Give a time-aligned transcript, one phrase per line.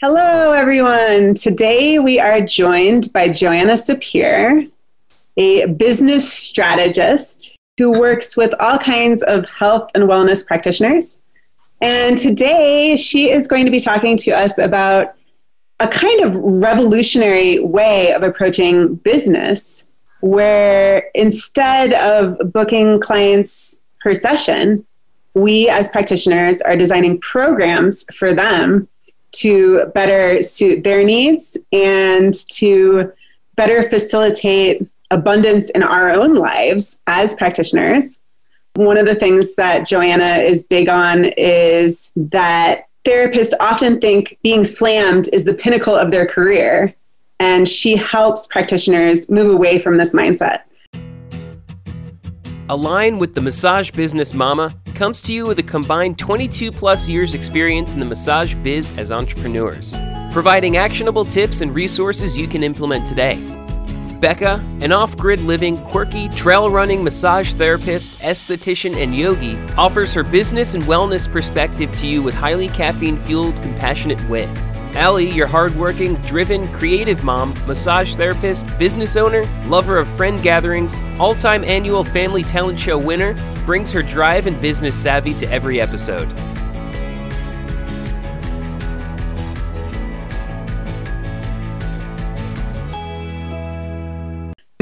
[0.00, 1.34] Hello, everyone.
[1.34, 4.70] Today we are joined by Joanna Sapir,
[5.36, 11.20] a business strategist who works with all kinds of health and wellness practitioners.
[11.82, 15.14] And today she is going to be talking to us about
[15.80, 19.88] a kind of revolutionary way of approaching business
[20.20, 24.86] where instead of booking clients per session,
[25.34, 28.86] we as practitioners are designing programs for them
[29.32, 33.12] to better suit their needs and to
[33.56, 38.20] better facilitate abundance in our own lives as practitioners.
[38.74, 44.64] One of the things that Joanna is big on is that therapists often think being
[44.64, 46.94] slammed is the pinnacle of their career.
[47.40, 50.62] And she helps practitioners move away from this mindset.
[52.70, 57.32] Align with the Massage Business Mama comes to you with a combined 22 plus years
[57.32, 59.96] experience in the massage biz as entrepreneurs,
[60.30, 63.36] providing actionable tips and resources you can implement today.
[64.20, 70.22] Becca, an off grid living, quirky, trail running massage therapist, esthetician, and yogi, offers her
[70.22, 74.48] business and wellness perspective to you with highly caffeine fueled, compassionate wit.
[74.96, 81.34] Allie, your hardworking, driven, creative mom, massage therapist, business owner, lover of friend gatherings, all
[81.34, 86.28] time annual family talent show winner, brings her drive and business savvy to every episode.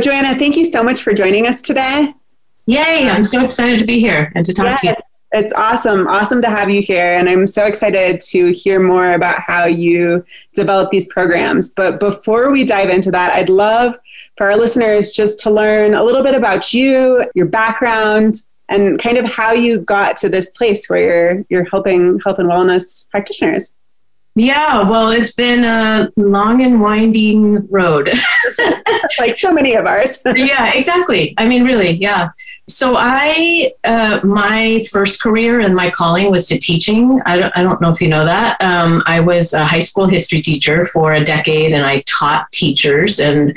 [0.01, 2.15] Joanna, thank you so much for joining us today.
[2.67, 4.81] Yay, I'm so excited to be here and to talk yes.
[4.81, 4.95] to you.
[5.37, 6.09] It's awesome.
[6.09, 7.15] Awesome to have you here.
[7.15, 11.75] And I'm so excited to hear more about how you develop these programs.
[11.75, 13.99] But before we dive into that, I'd love
[14.39, 18.37] for our listeners just to learn a little bit about you, your background,
[18.71, 22.49] and kind of how you got to this place where you're you're helping health and
[22.49, 23.77] wellness practitioners.
[24.39, 28.11] Yeah, well, it's been a long and winding road.
[29.19, 30.19] like so many of ours.
[30.37, 31.33] yeah, exactly.
[31.39, 32.29] I mean, really, yeah.
[32.69, 37.19] So I, uh, my first career and my calling was to teaching.
[37.25, 38.61] I don't, I don't know if you know that.
[38.61, 43.19] Um, I was a high school history teacher for a decade, and I taught teachers
[43.19, 43.57] and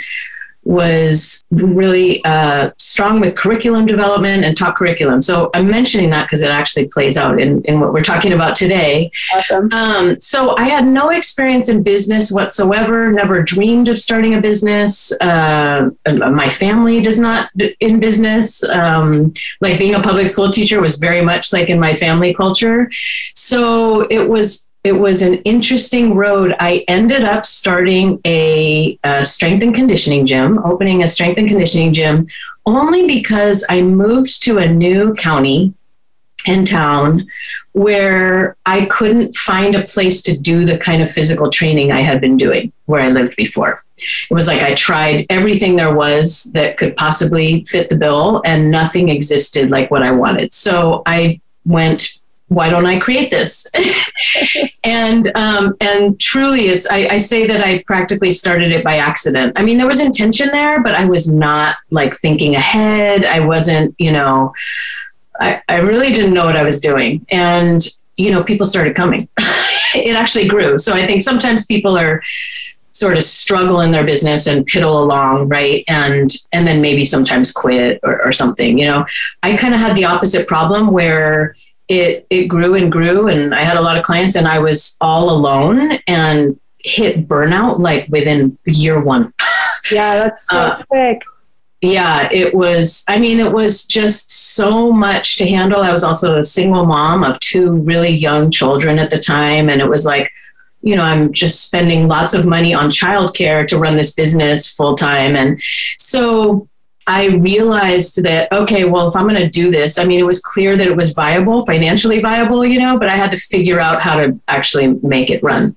[0.64, 5.22] was really uh, strong with curriculum development and taught curriculum.
[5.22, 8.56] So I'm mentioning that because it actually plays out in, in what we're talking about
[8.56, 9.12] today.
[9.34, 9.72] Awesome.
[9.74, 15.12] Um, so I had no experience in business whatsoever, never dreamed of starting a business.
[15.22, 17.50] Uh, my family does not
[17.80, 18.64] in business.
[18.64, 22.90] Um, like being a public school teacher was very much like in my family culture.
[23.34, 26.56] So it was it was an interesting road.
[26.60, 31.94] I ended up starting a, a, strength and conditioning gym, opening a strength and conditioning
[31.94, 32.28] gym,
[32.66, 35.74] only because I moved to a new county
[36.48, 37.28] and town
[37.74, 42.22] where I couldn't find a place to do the kind of physical training I had
[42.22, 43.84] been doing where I lived before.
[44.30, 48.72] It was like I tried everything there was that could possibly fit the bill, and
[48.72, 50.54] nothing existed like what I wanted.
[50.54, 52.19] So I went
[52.50, 53.66] why don't I create this?
[54.84, 59.54] and um, and truly, it's I, I, say that I practically started it by accident.
[59.56, 63.24] I mean, there was intention there, but I was not like thinking ahead.
[63.24, 64.54] I wasn't, you know,
[65.40, 67.88] I, I really didn't know what I was doing, and
[68.18, 69.30] you know, people started coming.
[69.96, 70.78] it actually grew.
[70.78, 72.22] So I think sometimes people are
[72.92, 77.52] sort of struggle in their business and piddle along right and and then maybe sometimes
[77.52, 79.06] quit or, or something you know
[79.42, 81.56] i kind of had the opposite problem where
[81.90, 84.96] it it grew and grew and I had a lot of clients and I was
[85.02, 89.34] all alone and hit burnout like within year one.
[89.92, 91.24] Yeah, that's so uh, quick.
[91.82, 95.82] Yeah, it was I mean it was just so much to handle.
[95.82, 99.82] I was also a single mom of two really young children at the time and
[99.82, 100.32] it was like
[100.82, 104.96] you know, I'm just spending lots of money on childcare to run this business full
[104.96, 105.36] time.
[105.36, 105.62] And
[105.98, 106.69] so
[107.10, 110.42] I realized that, okay, well, if I'm going to do this, I mean, it was
[110.42, 114.00] clear that it was viable, financially viable, you know, but I had to figure out
[114.00, 115.76] how to actually make it run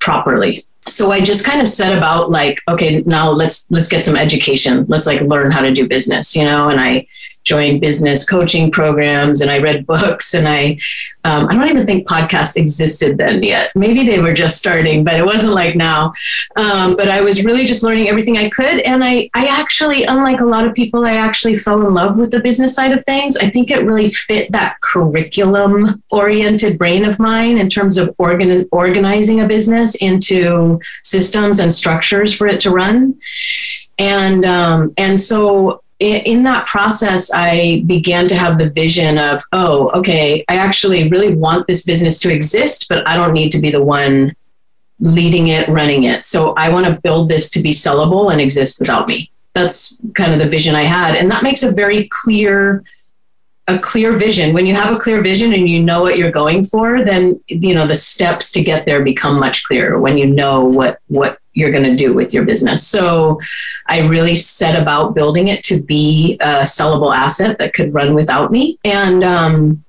[0.00, 0.66] properly.
[0.86, 4.84] So I just kind of set about like, okay, now let's let's get some education.
[4.86, 7.06] Let's like learn how to do business, you know, and I
[7.44, 10.78] joined business coaching programs and I read books and I
[11.24, 13.72] um, I don't even think podcasts existed then yet.
[13.74, 16.14] Maybe they were just starting, but it wasn't like now.
[16.56, 20.40] Um, but I was really just learning everything I could, and I I actually, unlike
[20.40, 23.36] a lot of people, I actually fell in love with the business side of things.
[23.36, 28.68] I think it really fit that curriculum oriented brain of mine in terms of organi-
[28.72, 33.18] organizing a business into systems and structures for it to run.
[33.98, 39.90] And um, and so in that process, I began to have the vision of, oh,
[39.98, 43.70] okay, I actually really want this business to exist, but I don't need to be
[43.70, 44.34] the one
[44.98, 46.24] leading it, running it.
[46.24, 49.30] So I want to build this to be sellable and exist without me.
[49.54, 51.16] That's kind of the vision I had.
[51.16, 52.82] And that makes a very clear
[53.68, 54.52] a clear vision.
[54.52, 57.74] When you have a clear vision and you know what you're going for, then you
[57.74, 61.72] know the steps to get there become much clearer when you know what what you're
[61.72, 62.86] going to do with your business.
[62.86, 63.40] So
[63.86, 68.52] I really set about building it to be a sellable asset that could run without
[68.52, 68.78] me.
[68.84, 69.84] And um,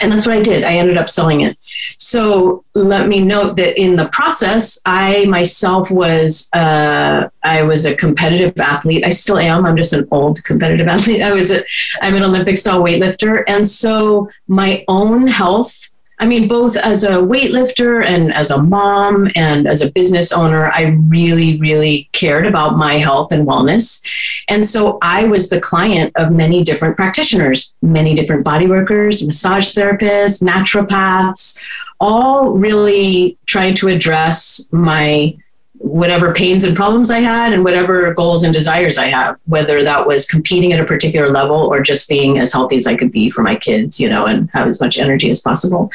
[0.00, 0.64] and that's what I did.
[0.64, 1.56] I ended up selling it.
[1.98, 7.96] So let me note that in the process, I myself was uh, I was a
[7.96, 9.04] competitive athlete.
[9.04, 9.66] I still am.
[9.66, 11.22] I'm just an old competitive athlete.
[11.22, 11.64] I was a
[12.00, 15.90] I'm an Olympic style weightlifter, and so my own health
[16.20, 20.70] I mean, both as a weightlifter and as a mom and as a business owner,
[20.72, 24.04] I really, really cared about my health and wellness.
[24.48, 29.76] And so I was the client of many different practitioners, many different body workers, massage
[29.76, 31.60] therapists, naturopaths,
[32.00, 35.36] all really trying to address my
[35.78, 40.06] whatever pains and problems I had and whatever goals and desires I have, whether that
[40.06, 43.30] was competing at a particular level or just being as healthy as I could be
[43.30, 45.90] for my kids, you know, and have as much energy as possible.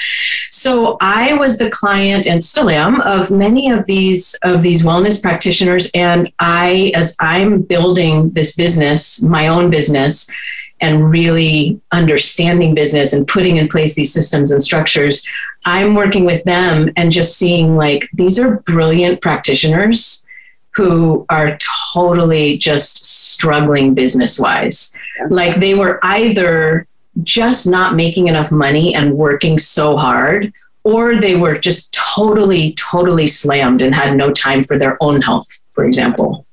[0.51, 5.21] So I was the client and still am of many of these of these wellness
[5.21, 5.91] practitioners.
[5.93, 10.29] And I, as I'm building this business, my own business,
[10.83, 15.25] and really understanding business and putting in place these systems and structures,
[15.65, 20.27] I'm working with them and just seeing like these are brilliant practitioners
[20.71, 21.57] who are
[21.93, 24.93] totally just struggling business wise.
[25.29, 26.85] Like they were either
[27.23, 30.51] just not making enough money and working so hard,
[30.83, 35.47] or they were just totally, totally slammed and had no time for their own health,
[35.73, 36.45] for example.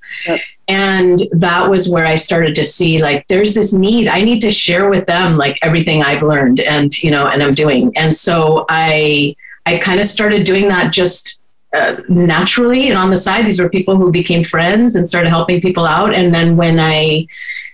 [0.68, 4.08] And that was where i started to see like there's this need.
[4.08, 7.54] I need to share with them like everything i've learned and you know and i'm
[7.54, 7.96] doing.
[7.96, 9.34] And so i
[9.66, 11.42] i kind of started doing that just
[11.72, 13.46] uh, naturally and on the side.
[13.46, 16.14] These were people who became friends and started helping people out.
[16.14, 17.26] And then when i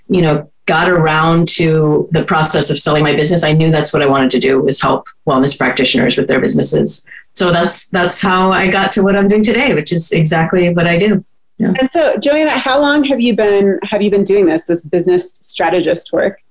[0.08, 4.02] you know got around to the process of selling my business i knew that's what
[4.02, 7.08] i wanted to do was help wellness practitioners with their businesses.
[7.34, 10.86] So that's that's how i got to what i'm doing today which is exactly what
[10.86, 11.24] i do
[11.58, 11.72] yeah.
[11.78, 15.30] And so, Joanna, how long have you been have you been doing this this business
[15.30, 16.42] strategist work?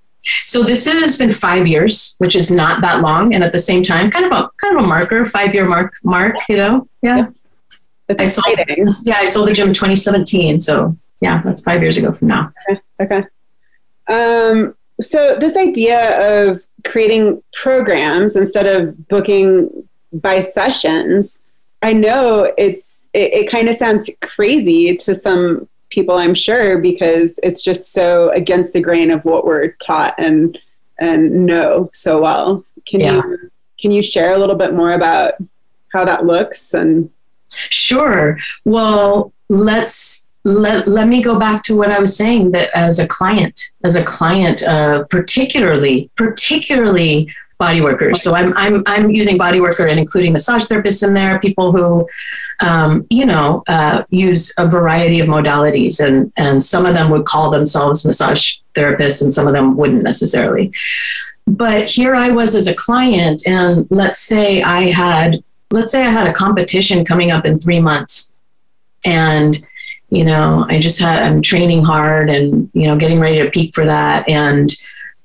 [0.45, 3.83] So this has been five years, which is not that long, and at the same
[3.83, 6.35] time, kind of a kind of a marker, five year mark mark.
[6.49, 7.27] You know, yeah.
[8.07, 8.89] That's I exciting.
[8.91, 12.27] Sold, yeah, I sold the gym in 2017, so yeah, that's five years ago from
[12.27, 12.51] now.
[12.69, 12.81] Okay.
[13.01, 13.23] okay.
[14.07, 21.41] Um, so this idea of creating programs instead of booking by sessions,
[21.85, 27.39] I know it's it, it kind of sounds crazy to some people, I'm sure, because
[27.43, 30.57] it's just so against the grain of what we're taught and
[30.99, 32.63] and know so well.
[32.87, 33.15] Can yeah.
[33.17, 35.33] you can you share a little bit more about
[35.93, 37.09] how that looks and
[37.69, 38.37] Sure.
[38.65, 43.07] Well, let's let, let me go back to what I was saying that as a
[43.07, 48.21] client, as a client, uh, particularly, particularly body workers.
[48.21, 52.07] So I'm, I'm, I'm using body worker and including massage therapists in there, people who
[52.59, 57.25] um, you know, uh, use a variety of modalities, and and some of them would
[57.25, 60.71] call themselves massage therapists, and some of them wouldn't necessarily.
[61.47, 66.11] But here I was as a client, and let's say I had, let's say I
[66.11, 68.33] had a competition coming up in three months,
[69.03, 69.57] and
[70.09, 73.75] you know, I just had I'm training hard, and you know, getting ready to peak
[73.75, 74.73] for that, and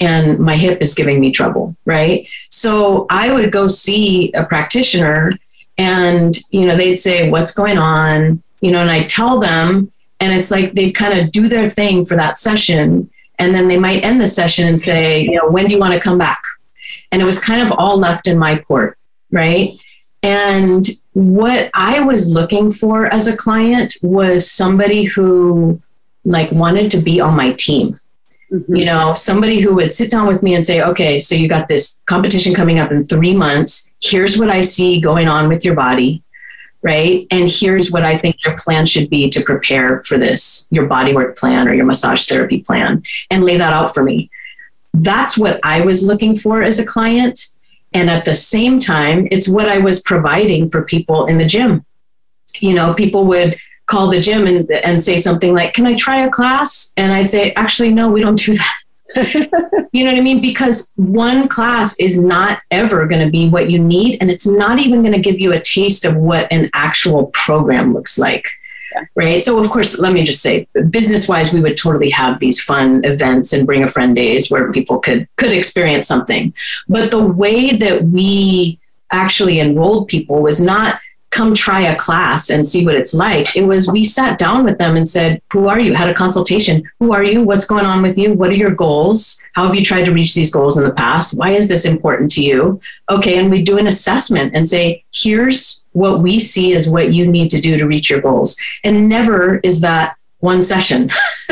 [0.01, 2.27] and my hip is giving me trouble, right?
[2.49, 5.33] So I would go see a practitioner
[5.79, 8.43] and you know they'd say what's going on?
[8.61, 9.91] You know and i tell them
[10.21, 13.79] and it's like they kind of do their thing for that session and then they
[13.79, 16.43] might end the session and say you know when do you want to come back?
[17.13, 18.99] And it was kind of all left in my court
[19.31, 19.79] right?
[20.23, 25.81] And what i was looking for as a client was somebody who
[26.25, 27.99] like wanted to be on my team
[28.53, 28.75] Mm-hmm.
[28.75, 31.69] You know, somebody who would sit down with me and say, okay, so you got
[31.69, 33.93] this competition coming up in three months.
[34.01, 36.25] Here's what I see going on with your body,
[36.83, 37.29] right?
[37.31, 41.39] And here's what I think your plan should be to prepare for this, your bodywork
[41.39, 44.31] plan or your massage therapy plan, and lay that out for me.
[44.95, 47.41] That's what I was looking for as a client.
[47.95, 51.85] And at the same time, it's what I was providing for people in the gym.
[52.59, 53.57] You know, people would
[53.91, 56.93] call the gym and, and say something like, Can I try a class?
[56.97, 58.77] And I'd say, Actually, no, we don't do that.
[59.93, 60.41] you know what I mean?
[60.41, 64.79] Because one class is not ever going to be what you need, and it's not
[64.79, 68.47] even going to give you a taste of what an actual program looks like.
[68.95, 69.05] Yeah.
[69.15, 69.45] Right.
[69.45, 73.05] So, of course, let me just say, business wise, we would totally have these fun
[73.05, 76.53] events and bring a friend days where people could could experience something.
[76.89, 78.79] But the way that we
[79.13, 81.01] actually enrolled people was not
[81.31, 83.57] come try a class and see what it's like.
[83.57, 85.95] It was we sat down with them and said, Who are you?
[85.95, 86.83] Had a consultation.
[86.99, 87.43] Who are you?
[87.43, 88.35] What's going on with you?
[88.35, 89.43] What are your goals?
[89.55, 91.39] How have you tried to reach these goals in the past?
[91.39, 92.81] Why is this important to you?
[93.09, 93.39] Okay.
[93.39, 97.51] And we do an assessment and say, Here's what we see as what you need
[97.51, 98.57] to do to reach your goals.
[98.85, 101.11] And never is that one session.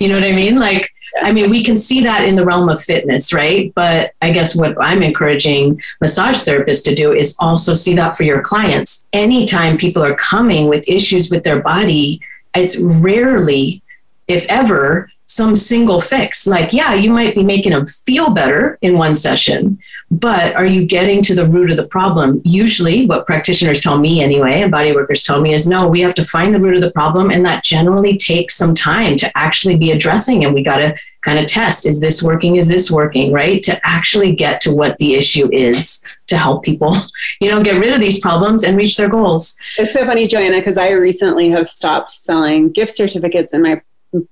[0.00, 0.58] you know what I mean?
[0.58, 0.90] Like,
[1.22, 3.72] I mean, we can see that in the realm of fitness, right?
[3.74, 8.24] But I guess what I'm encouraging massage therapists to do is also see that for
[8.24, 9.04] your clients.
[9.12, 12.20] Anytime people are coming with issues with their body,
[12.54, 13.82] it's rarely,
[14.28, 16.44] if ever, some single fix.
[16.44, 19.78] Like, yeah, you might be making them feel better in one session,
[20.10, 22.42] but are you getting to the root of the problem?
[22.44, 26.14] Usually, what practitioners tell me anyway, and body workers tell me is no, we have
[26.16, 27.30] to find the root of the problem.
[27.30, 30.44] And that generally takes some time to actually be addressing.
[30.44, 32.56] And we got to kind of test is this working?
[32.56, 33.32] Is this working?
[33.32, 33.62] Right?
[33.62, 36.96] To actually get to what the issue is to help people,
[37.40, 39.56] you know, get rid of these problems and reach their goals.
[39.78, 43.80] It's so funny, Joanna, because I recently have stopped selling gift certificates in my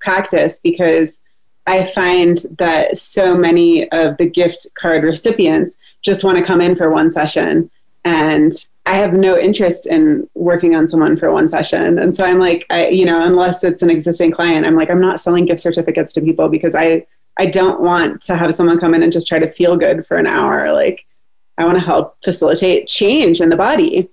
[0.01, 1.21] practice because
[1.67, 6.75] I find that so many of the gift card recipients just want to come in
[6.75, 7.71] for one session
[8.05, 8.53] and
[8.87, 11.99] I have no interest in working on someone for one session.
[11.99, 15.01] And so I'm like, I, you know, unless it's an existing client, I'm like, I'm
[15.01, 17.07] not selling gift certificates to people because I,
[17.37, 20.17] I don't want to have someone come in and just try to feel good for
[20.17, 20.73] an hour.
[20.73, 21.05] Like,
[21.59, 24.09] I want to help facilitate change in the body.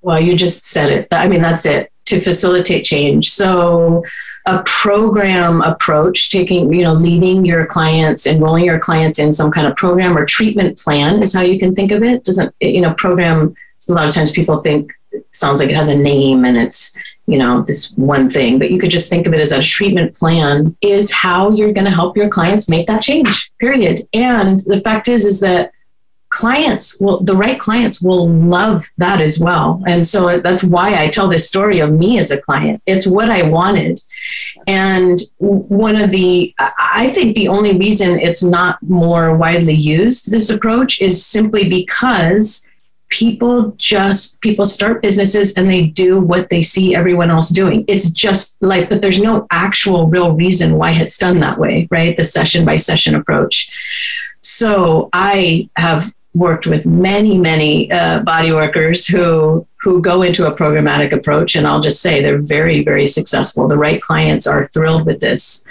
[0.00, 1.08] Well, you just said it.
[1.12, 3.30] I mean, that's it to facilitate change.
[3.30, 4.04] So,
[4.46, 9.66] a program approach, taking, you know, leading your clients, enrolling your clients in some kind
[9.66, 12.24] of program or treatment plan is how you can think of it.
[12.24, 13.54] Doesn't, you know, program,
[13.88, 14.92] a lot of times people think
[15.32, 16.96] sounds like it has a name and it's,
[17.26, 20.14] you know, this one thing, but you could just think of it as a treatment
[20.14, 24.08] plan is how you're going to help your clients make that change, period.
[24.12, 25.72] And the fact is, is that
[26.32, 29.82] clients will the right clients will love that as well.
[29.86, 32.82] And so that's why i tell this story of me as a client.
[32.86, 34.00] It's what i wanted.
[34.66, 40.48] And one of the i think the only reason it's not more widely used this
[40.48, 42.68] approach is simply because
[43.10, 47.84] people just people start businesses and they do what they see everyone else doing.
[47.88, 52.16] It's just like but there's no actual real reason why it's done that way right?
[52.16, 53.70] The session by session approach.
[54.40, 60.54] So i have worked with many, many uh, body workers who who go into a
[60.54, 63.66] programmatic approach, and I'll just say they're very, very successful.
[63.66, 65.66] The right clients are thrilled with this,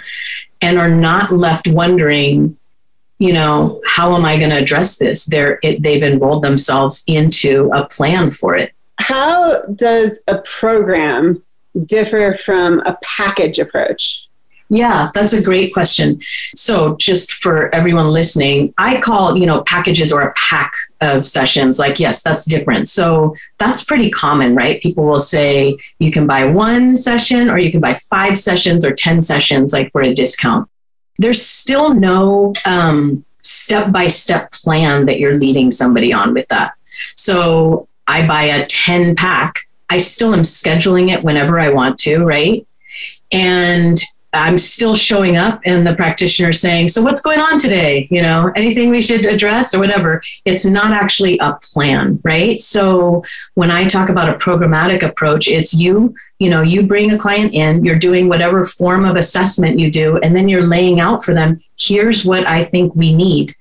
[0.60, 2.58] and are not left wondering,
[3.18, 5.24] you know, how am I going to address this?
[5.24, 8.72] They're it, they've enrolled themselves into a plan for it.
[8.98, 11.42] How does a program
[11.86, 14.28] differ from a package approach?
[14.74, 16.22] Yeah, that's a great question.
[16.56, 21.78] So, just for everyone listening, I call, you know, packages or a pack of sessions
[21.78, 22.88] like, yes, that's different.
[22.88, 24.80] So, that's pretty common, right?
[24.80, 28.94] People will say you can buy one session or you can buy five sessions or
[28.94, 30.70] 10 sessions, like for a discount.
[31.18, 32.54] There's still no
[33.42, 36.72] step by step plan that you're leading somebody on with that.
[37.14, 39.68] So, I buy a 10 pack.
[39.90, 42.66] I still am scheduling it whenever I want to, right?
[43.30, 44.02] And
[44.34, 48.08] I'm still showing up and the practitioner saying, So what's going on today?
[48.10, 50.22] You know, anything we should address or whatever.
[50.46, 52.58] It's not actually a plan, right?
[52.60, 53.22] So
[53.54, 57.52] when I talk about a programmatic approach, it's you, you know, you bring a client
[57.52, 61.34] in, you're doing whatever form of assessment you do, and then you're laying out for
[61.34, 63.54] them, here's what I think we need.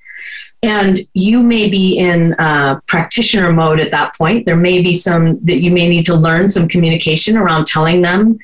[0.64, 4.46] And you may be in uh, practitioner mode at that point.
[4.46, 8.40] There may be some that you may need to learn some communication around telling them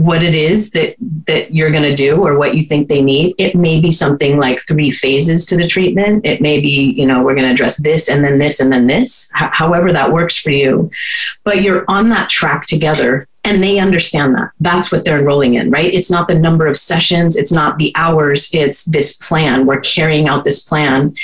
[0.00, 3.34] what it is that that you're going to do or what you think they need.
[3.36, 6.24] It may be something like three phases to the treatment.
[6.24, 8.86] It may be you know we're going to address this and then this and then
[8.86, 10.90] this H- however that works for you.
[11.44, 14.50] But you're on that track together and they understand that.
[14.60, 15.92] That's what they're enrolling in right?
[15.92, 17.36] It's not the number of sessions.
[17.36, 18.50] It's not the hours.
[18.52, 19.66] It's this plan.
[19.66, 21.14] We're carrying out this plan.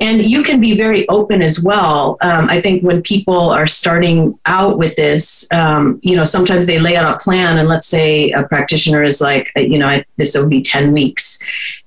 [0.00, 2.16] And you can be very open as well.
[2.20, 6.78] Um, i think when people are starting out with this um, you know sometimes they
[6.78, 10.48] lay out a plan and let's say a practitioner is like you know this will
[10.48, 11.42] be 10 weeks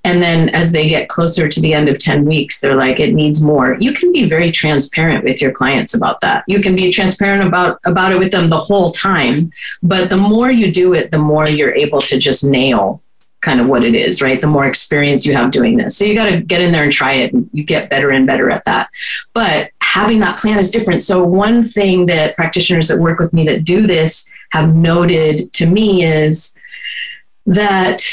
[0.06, 3.12] and then as they get closer to the end of 10 weeks, they're like, it
[3.12, 3.76] needs more.
[3.80, 6.44] You can be very transparent with your clients about that.
[6.46, 9.50] You can be transparent about, about it with them the whole time.
[9.82, 13.02] But the more you do it, the more you're able to just nail
[13.40, 14.40] kind of what it is, right?
[14.40, 15.96] The more experience you have doing this.
[15.96, 18.28] So you got to get in there and try it and you get better and
[18.28, 18.88] better at that.
[19.34, 21.02] But having that plan is different.
[21.02, 25.66] So one thing that practitioners that work with me that do this have noted to
[25.66, 26.56] me is
[27.44, 28.04] that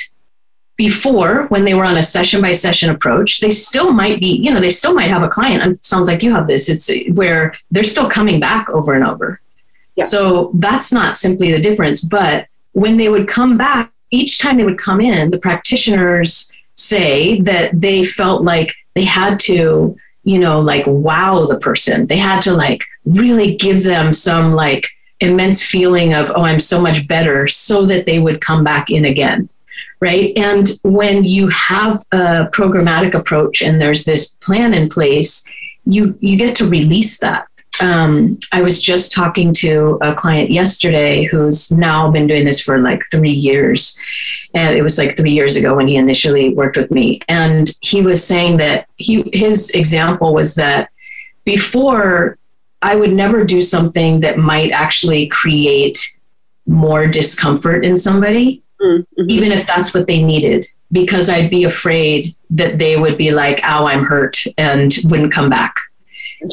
[0.75, 4.51] before when they were on a session by session approach they still might be you
[4.51, 7.53] know they still might have a client it sounds like you have this it's where
[7.71, 9.39] they're still coming back over and over
[9.95, 10.05] Yeah.
[10.05, 12.01] So that's not simply the difference.
[12.01, 17.39] But when they would come back, each time they would come in, the practitioners say
[17.41, 22.07] that they felt like they had to, you know, like wow the person.
[22.07, 24.87] They had to like really give them some like
[25.19, 29.05] immense feeling of, oh, I'm so much better, so that they would come back in
[29.05, 29.49] again.
[29.99, 30.33] Right.
[30.35, 35.49] And when you have a programmatic approach and there's this plan in place,
[35.85, 37.47] you you get to release that
[37.81, 42.77] um, I was just talking to a client yesterday who's now been doing this for
[42.79, 43.99] like three years.
[44.53, 47.21] And it was like three years ago when he initially worked with me.
[47.27, 50.89] And he was saying that he his example was that
[51.45, 52.37] before
[52.81, 56.19] I would never do something that might actually create
[56.67, 59.29] more discomfort in somebody, mm-hmm.
[59.29, 63.61] even if that's what they needed, because I'd be afraid that they would be like,
[63.63, 65.75] oh, I'm hurt and wouldn't come back.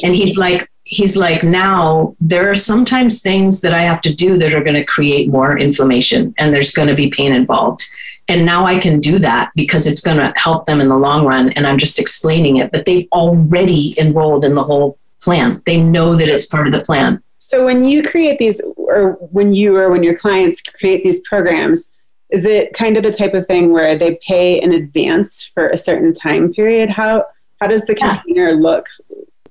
[0.03, 4.37] And he's like, he's like, now there are sometimes things that I have to do
[4.37, 7.83] that are going to create more inflammation and there's going to be pain involved.
[8.27, 11.25] And now I can do that because it's going to help them in the long
[11.25, 11.51] run.
[11.53, 15.61] And I'm just explaining it, but they've already enrolled in the whole plan.
[15.65, 17.21] They know that it's part of the plan.
[17.37, 21.91] So when you create these, or when you or when your clients create these programs,
[22.31, 25.77] is it kind of the type of thing where they pay in advance for a
[25.77, 26.89] certain time period?
[26.89, 27.25] How
[27.59, 28.55] how does the container yeah.
[28.55, 28.87] look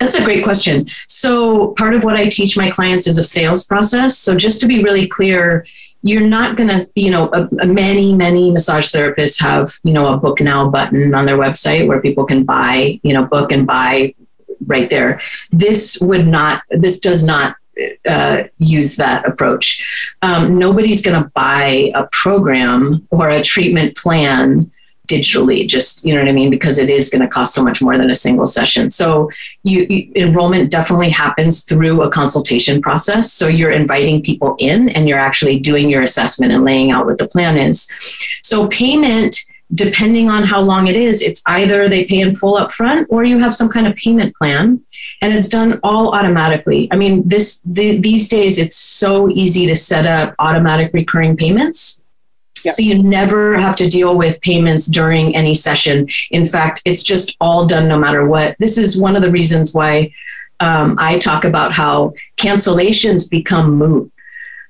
[0.01, 0.89] that's a great question.
[1.09, 4.17] So, part of what I teach my clients is a sales process.
[4.17, 5.67] So, just to be really clear,
[6.03, 10.13] you're not going to, you know, a, a many, many massage therapists have, you know,
[10.13, 13.67] a book now button on their website where people can buy, you know, book and
[13.67, 14.15] buy
[14.67, 15.21] right there.
[15.51, 17.57] This would not, this does not
[18.07, 20.15] uh, use that approach.
[20.23, 24.71] Um, nobody's going to buy a program or a treatment plan
[25.11, 26.51] digitally just you know what i mean?
[26.51, 28.91] Because it is going to cost so much more than a single session.
[28.91, 29.29] So
[29.65, 33.33] you, you, enrollment definitely happens through a consultation process.
[33.33, 37.19] So you're inviting people in and you're actually doing your assessment and laying out what
[37.19, 37.91] the plan is.
[38.45, 39.37] So payment
[39.75, 43.25] depending on how long it is it's either they pay in full up front or
[43.25, 44.83] you have some kind of payment plan
[45.23, 49.77] and it's done all automatically i mean this the, these days it's so easy to
[49.77, 52.03] set up automatic recurring payments
[52.65, 52.75] Yep.
[52.75, 56.09] So you never have to deal with payments during any session.
[56.31, 58.55] In fact, it's just all done no matter what.
[58.59, 60.13] This is one of the reasons why
[60.61, 64.13] um, I talk about how cancellations become moot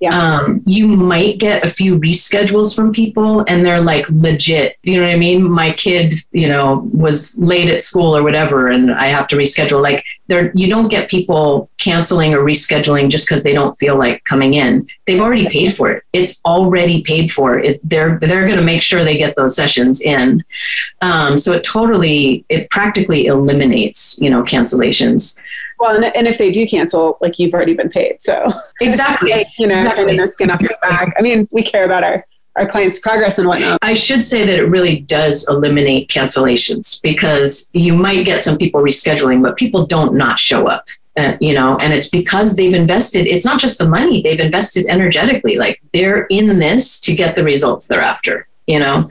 [0.00, 0.16] yeah.
[0.16, 4.78] Um, you might get a few reschedules from people and they're like legit.
[4.82, 5.42] You know what I mean?
[5.50, 9.82] My kid, you know, was late at school or whatever, and I have to reschedule.
[9.82, 14.24] Like there, you don't get people canceling or rescheduling just because they don't feel like
[14.24, 14.88] coming in.
[15.06, 16.02] They've already paid for it.
[16.14, 17.58] It's already paid for.
[17.58, 20.42] It, they're they're going to make sure they get those sessions in.
[21.02, 25.38] Um, so it totally, it practically eliminates, you know, cancellations.
[25.80, 28.20] Well, and, and if they do cancel, like you've already been paid.
[28.20, 28.44] So
[28.82, 30.04] exactly, like, you know, exactly.
[30.04, 31.14] kind of no skin off your back.
[31.18, 33.78] I mean, we care about our our clients' progress and whatnot.
[33.80, 38.82] I should say that it really does eliminate cancellations because you might get some people
[38.82, 40.88] rescheduling, but people don't not show up.
[41.16, 43.26] Uh, you know, and it's because they've invested.
[43.26, 45.56] It's not just the money; they've invested energetically.
[45.56, 49.08] Like they're in this to get the results they're after you know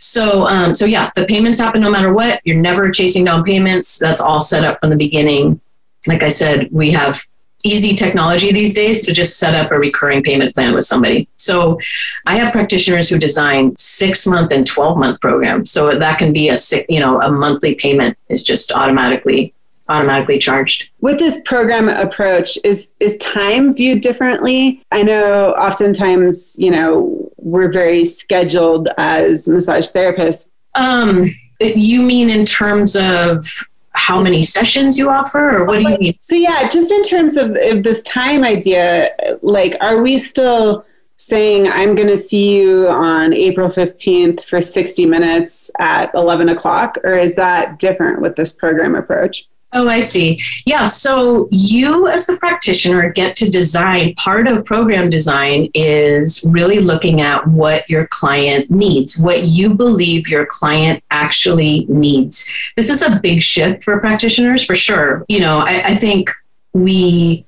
[0.00, 3.96] so um, so yeah the payments happen no matter what you're never chasing down payments
[3.96, 5.60] that's all set up from the beginning
[6.06, 7.22] like I said, we have
[7.64, 11.28] easy technology these days to just set up a recurring payment plan with somebody.
[11.36, 11.78] So
[12.26, 15.70] I have practitioners who design six month and 12 month programs.
[15.70, 19.54] So that can be a, six, you know, a monthly payment is just automatically
[19.88, 20.88] automatically charged.
[21.00, 24.82] With this program approach, is is time viewed differently?
[24.92, 30.48] I know oftentimes, you know, we're very scheduled as massage therapists.
[30.74, 31.26] Um,
[31.60, 33.46] you mean in terms of
[33.94, 36.18] how many sessions you offer or what do you mean?
[36.20, 39.10] So yeah just in terms of, of this time idea
[39.42, 40.84] like are we still
[41.16, 46.98] saying i'm going to see you on april 15th for 60 minutes at 11 o'clock
[47.04, 50.38] or is that different with this program approach Oh, I see.
[50.66, 50.84] Yeah.
[50.84, 54.14] So you, as the practitioner, get to design.
[54.14, 60.28] Part of program design is really looking at what your client needs, what you believe
[60.28, 62.50] your client actually needs.
[62.76, 65.24] This is a big shift for practitioners, for sure.
[65.28, 66.30] You know, I, I think
[66.74, 67.46] we,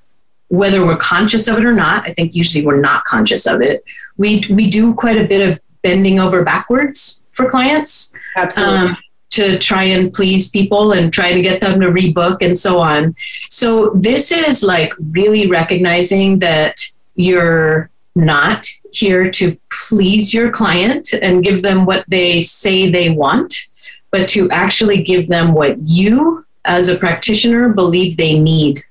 [0.49, 3.85] whether we're conscious of it or not, I think usually we're not conscious of it.
[4.17, 8.15] We we do quite a bit of bending over backwards for clients.
[8.37, 8.89] Absolutely.
[8.91, 8.97] Um,
[9.35, 13.15] to try and please people and try to get them to rebook and so on.
[13.49, 16.81] So this is like really recognizing that
[17.15, 23.67] you're not here to please your client and give them what they say they want,
[24.11, 28.85] but to actually give them what you as a practitioner believe they need.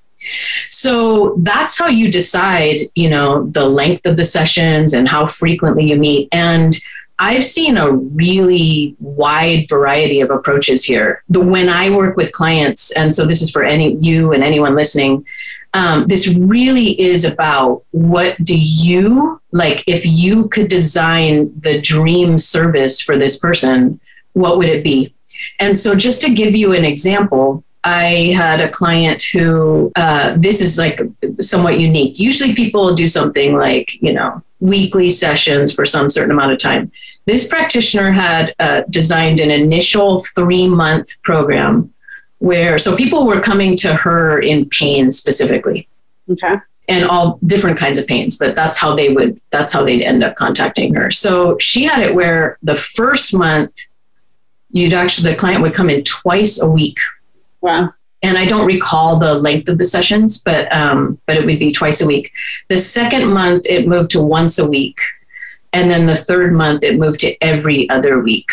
[0.70, 5.86] So that's how you decide, you know, the length of the sessions and how frequently
[5.86, 6.30] you meet.
[6.32, 6.78] And
[7.24, 11.24] I've seen a really wide variety of approaches here.
[11.30, 14.76] The when I work with clients, and so this is for any you and anyone
[14.76, 15.26] listening,
[15.74, 22.38] um, this really is about what do you like if you could design the dream
[22.38, 24.00] service for this person
[24.34, 25.14] what would it be
[25.60, 30.62] and so just to give you an example I had a client who, uh, this
[30.62, 31.02] is like
[31.42, 32.18] somewhat unique.
[32.18, 36.92] Usually people do something like, you know, weekly sessions for some certain amount of time.
[37.26, 41.94] This practitioner had uh, designed an initial three month program
[42.40, 45.88] where, so people were coming to her in pain specifically.
[46.30, 46.56] Okay.
[46.88, 50.24] And all different kinds of pains, but that's how they would, that's how they'd end
[50.24, 51.12] up contacting her.
[51.12, 53.74] So she had it where the first month,
[54.72, 56.98] you'd actually, the client would come in twice a week
[57.64, 57.94] Wow.
[58.22, 61.72] And I don't recall the length of the sessions, but um, but it would be
[61.72, 62.32] twice a week.
[62.70, 64.98] The second month it moved to once a week,
[65.72, 68.48] and then the third month it moved to every other week.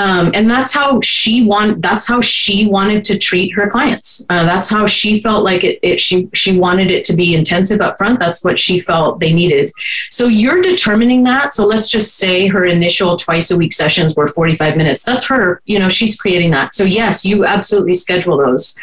[0.00, 1.82] Um, and that's how she want.
[1.82, 4.24] That's how she wanted to treat her clients.
[4.30, 6.00] Uh, that's how she felt like it, it.
[6.00, 8.18] She she wanted it to be intensive up front.
[8.18, 9.70] That's what she felt they needed.
[10.10, 11.52] So you're determining that.
[11.52, 15.04] So let's just say her initial twice a week sessions were 45 minutes.
[15.04, 15.60] That's her.
[15.66, 16.74] You know, she's creating that.
[16.74, 18.78] So yes, you absolutely schedule those.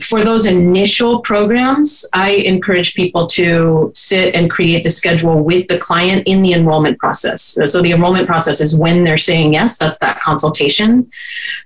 [0.00, 5.78] For those initial programs, I encourage people to sit and create the schedule with the
[5.78, 7.58] client in the enrollment process.
[7.66, 9.76] So the enrollment process is when they're saying yes.
[9.76, 11.10] That's that consultation consultation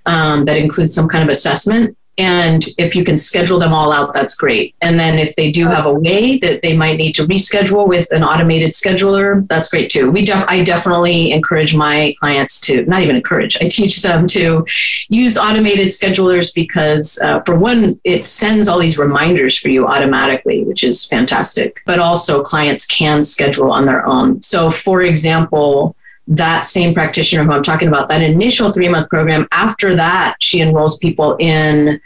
[0.05, 1.97] um, that includes some kind of assessment.
[2.17, 4.73] And if you can schedule them all out, that's great.
[4.81, 8.09] And then if they do have a way that they might need to reschedule with
[8.13, 10.09] an automated scheduler, that's great too.
[10.09, 13.57] We def- I definitely encourage my clients to not even encourage.
[13.57, 14.65] I teach them to
[15.09, 20.63] use automated schedulers because, uh, for one, it sends all these reminders for you automatically,
[20.63, 21.81] which is fantastic.
[21.85, 24.41] But also, clients can schedule on their own.
[24.41, 29.47] So, for example, that same practitioner who I'm talking about, that initial three month program,
[29.51, 32.01] after that, she enrolls people in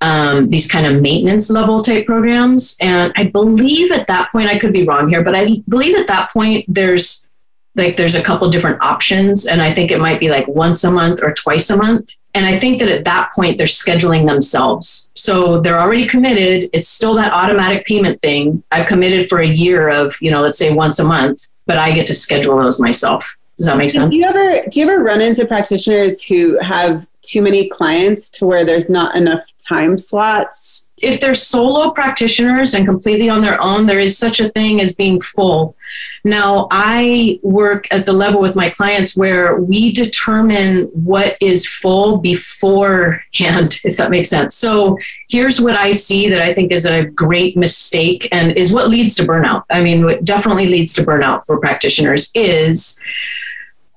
[0.00, 2.76] um, these kind of maintenance level type programs.
[2.80, 6.08] And I believe at that point, I could be wrong here, but I believe at
[6.08, 7.28] that point, there's
[7.74, 9.46] like there's a couple different options.
[9.46, 12.14] And i think it might be like once a month or twice a month.
[12.34, 15.10] And i think that at that point they're scheduling themselves.
[15.14, 16.68] So they're already committed.
[16.72, 18.62] It's still that automatic payment thing.
[18.70, 21.92] I've committed for a year of you know let's say once a month but i
[21.92, 24.14] get to schedule those myself does that make sense?
[24.14, 28.46] Do you ever do you ever run into practitioners who have too many clients to
[28.46, 30.88] where there's not enough time slots?
[31.02, 34.94] If they're solo practitioners and completely on their own, there is such a thing as
[34.94, 35.76] being full.
[36.24, 42.18] Now, I work at the level with my clients where we determine what is full
[42.18, 44.56] beforehand, if that makes sense.
[44.56, 44.96] So,
[45.28, 49.14] here's what I see that I think is a great mistake and is what leads
[49.16, 49.64] to burnout.
[49.70, 53.00] I mean, what definitely leads to burnout for practitioners is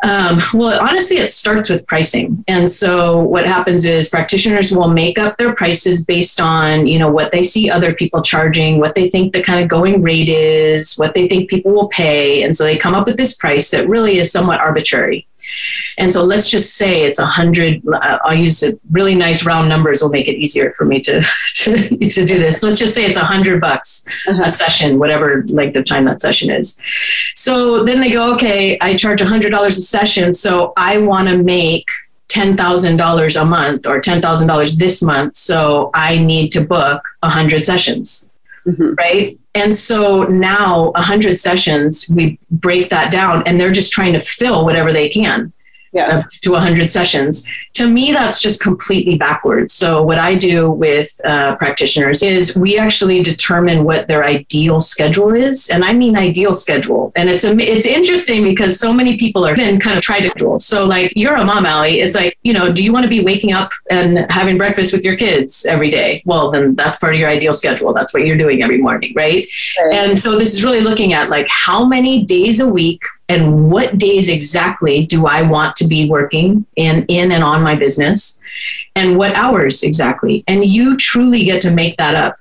[0.03, 2.43] um, well, honestly, it starts with pricing.
[2.47, 7.10] And so what happens is practitioners will make up their prices based on, you know,
[7.10, 10.95] what they see other people charging, what they think the kind of going rate is,
[10.95, 12.43] what they think people will pay.
[12.43, 15.27] And so they come up with this price that really is somewhat arbitrary.
[15.97, 17.81] And so let's just say it's a hundred.
[17.88, 20.01] Uh, I'll use a really nice round numbers.
[20.01, 21.21] Will make it easier for me to
[21.55, 22.63] to, to do this.
[22.63, 24.43] Let's just say it's a hundred bucks uh-huh.
[24.45, 26.81] a session, whatever length of time that session is.
[27.36, 31.29] So then they go, okay, I charge a hundred dollars a session, so I want
[31.29, 31.89] to make
[32.29, 35.36] $10,000 a month or $10,000 this month.
[35.38, 38.29] So I need to book 100 sessions,
[38.65, 38.93] mm-hmm.
[38.95, 39.39] right?
[39.55, 44.65] And so now 100 sessions, we break that down and they're just trying to fill
[44.65, 45.53] whatever they can
[45.95, 46.23] yeah.
[46.41, 47.47] to 100 sessions.
[47.73, 49.73] To me, that's just completely backwards.
[49.73, 55.34] So, what I do with uh, practitioners is we actually determine what their ideal schedule
[55.34, 57.12] is, and I mean ideal schedule.
[57.15, 60.29] And it's a, it's interesting because so many people are then kind of try to
[60.29, 60.60] schedule.
[60.60, 62.01] So, like you're a mom, Allie.
[62.01, 65.05] It's like you know, do you want to be waking up and having breakfast with
[65.05, 66.21] your kids every day?
[66.25, 67.93] Well, then that's part of your ideal schedule.
[67.93, 69.47] That's what you're doing every morning, right?
[69.79, 69.93] right.
[69.93, 73.97] And so this is really looking at like how many days a week and what
[73.97, 78.39] days exactly do I want to be working in in and on my business?
[78.95, 80.43] And what hours exactly?
[80.47, 82.38] And you truly get to make that up.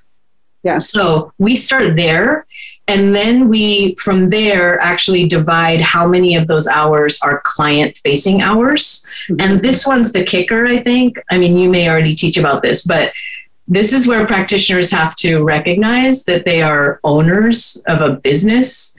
[0.62, 0.78] Yeah.
[0.78, 2.46] So we start there
[2.86, 8.42] and then we from there actually divide how many of those hours are client facing
[8.42, 9.06] hours.
[9.28, 9.40] Mm-hmm.
[9.40, 11.18] and this one's the kicker i think.
[11.30, 13.12] I mean you may already teach about this but
[13.66, 18.94] this is where practitioners have to recognize that they are owners of a business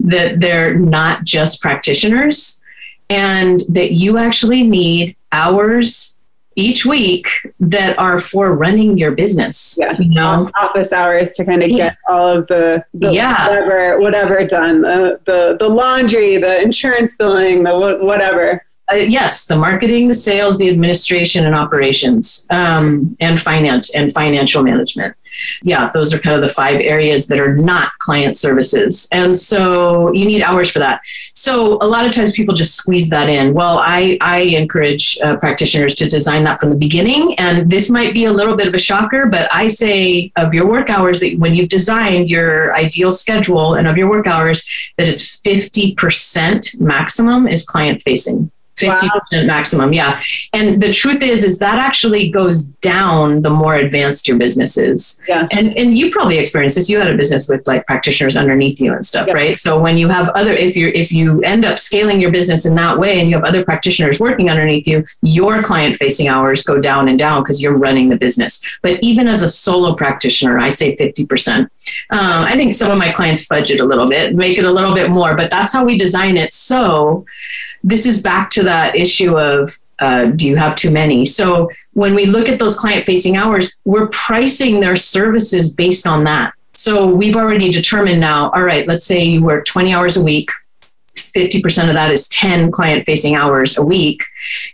[0.00, 2.62] that they're not just practitioners
[3.08, 6.20] and that you actually need hours
[6.58, 7.28] each week
[7.60, 9.76] that are for running your business.
[9.78, 9.94] Yeah.
[9.98, 11.76] You know, office hours to kind of Yeah.
[11.76, 13.46] get all of the, the Yeah.
[13.48, 19.56] whatever whatever done the, the the laundry the insurance billing the whatever uh, yes, the
[19.56, 25.16] marketing, the sales, the administration, and operations, um, and finance and financial management.
[25.62, 30.12] Yeah, those are kind of the five areas that are not client services, and so
[30.12, 31.00] you need hours for that.
[31.34, 33.54] So a lot of times people just squeeze that in.
[33.54, 38.14] Well, I I encourage uh, practitioners to design that from the beginning, and this might
[38.14, 41.38] be a little bit of a shocker, but I say of your work hours that
[41.38, 46.74] when you've designed your ideal schedule and of your work hours that it's fifty percent
[46.80, 48.50] maximum is client facing.
[48.76, 50.22] 50% maximum yeah.
[50.52, 55.20] And the truth is is that actually goes down the more advanced your business is.
[55.26, 55.48] Yeah.
[55.50, 56.90] and and you probably experienced this.
[56.90, 59.34] You had a business with like practitioners underneath you and stuff Yeah.
[59.34, 59.58] right?
[59.58, 62.74] So when you have other if you're if you end up scaling your business in
[62.76, 66.80] that way and you have other practitioners working underneath you your client facing hours go
[66.80, 68.62] down and down because you're running the business.
[68.82, 71.68] But even as a solo practitioner i say 50% um,
[72.10, 74.94] i think some of my clients fudge it a little bit make it a little
[74.94, 76.52] bit more but that's how we design it.
[76.54, 77.24] So
[77.86, 81.24] this is back to that issue of uh, do you have too many?
[81.24, 86.24] So when we look at those client facing hours, we're pricing their services based on
[86.24, 86.52] that.
[86.72, 90.50] So we've already determined now, all right, let's say you work 20 hours a week.
[91.34, 94.22] 50% of that is 10 client facing hours a week.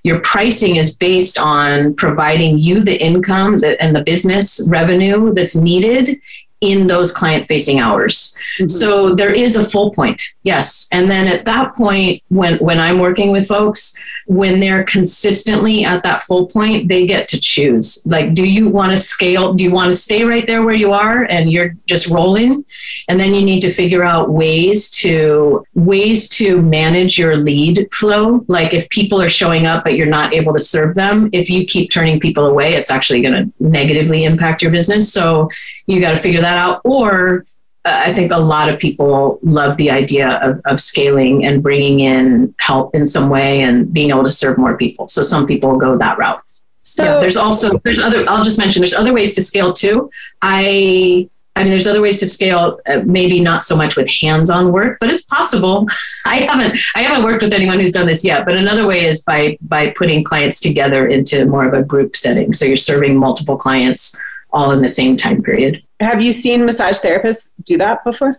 [0.02, 6.20] Your pricing is based on providing you the income and the business revenue that's needed
[6.62, 8.34] in those client facing hours.
[8.58, 8.68] Mm-hmm.
[8.68, 10.88] So there is a full point, yes.
[10.92, 13.94] And then at that point, when when I'm working with folks,
[14.26, 18.00] when they're consistently at that full point, they get to choose.
[18.06, 19.54] Like, do you want to scale?
[19.54, 22.64] Do you want to stay right there where you are and you're just rolling?
[23.08, 28.44] And then you need to figure out ways to ways to manage your lead flow.
[28.46, 31.66] Like if people are showing up but you're not able to serve them, if you
[31.66, 35.12] keep turning people away, it's actually going to negatively impact your business.
[35.12, 35.50] So
[35.92, 36.80] you got to figure that out.
[36.84, 37.44] Or
[37.84, 42.00] uh, I think a lot of people love the idea of, of scaling and bringing
[42.00, 45.08] in help in some way and being able to serve more people.
[45.08, 46.42] So some people go that route.
[46.82, 48.24] so yeah, there's also there's other.
[48.28, 50.10] I'll just mention there's other ways to scale too.
[50.40, 52.80] I I mean, there's other ways to scale.
[52.86, 55.86] Uh, maybe not so much with hands-on work, but it's possible.
[56.24, 58.46] I haven't I haven't worked with anyone who's done this yet.
[58.46, 62.52] But another way is by by putting clients together into more of a group setting.
[62.52, 64.16] So you're serving multiple clients
[64.52, 65.82] all in the same time period.
[66.00, 68.38] have you seen massage therapists do that before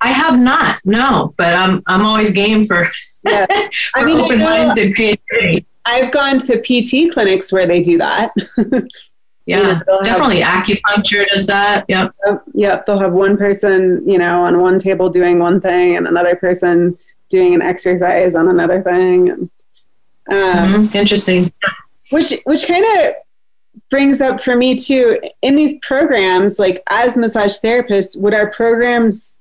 [0.00, 2.86] I have not, no, but I'm I'm always game for,
[3.24, 3.46] Yeah.
[3.94, 5.64] for I mean, open minds and creativity.
[5.86, 8.32] i've gone to pt clinics where they do that
[9.46, 10.40] Yeah, they'll have- definitely.
[10.40, 11.84] Acupuncture does that.
[11.88, 12.14] Yep.
[12.26, 16.06] Yep, Yep, they'll have one person, you know, on one table doing one thing, and
[16.08, 16.96] another person
[17.28, 19.50] doing an exercise on another thing, and,
[20.30, 20.94] um, Mhm.
[20.94, 21.52] Interesting.
[22.10, 23.14] which which kind of
[23.90, 25.18] brings up for me too.
[25.42, 29.34] In these programs, like as massage therapists, would our programs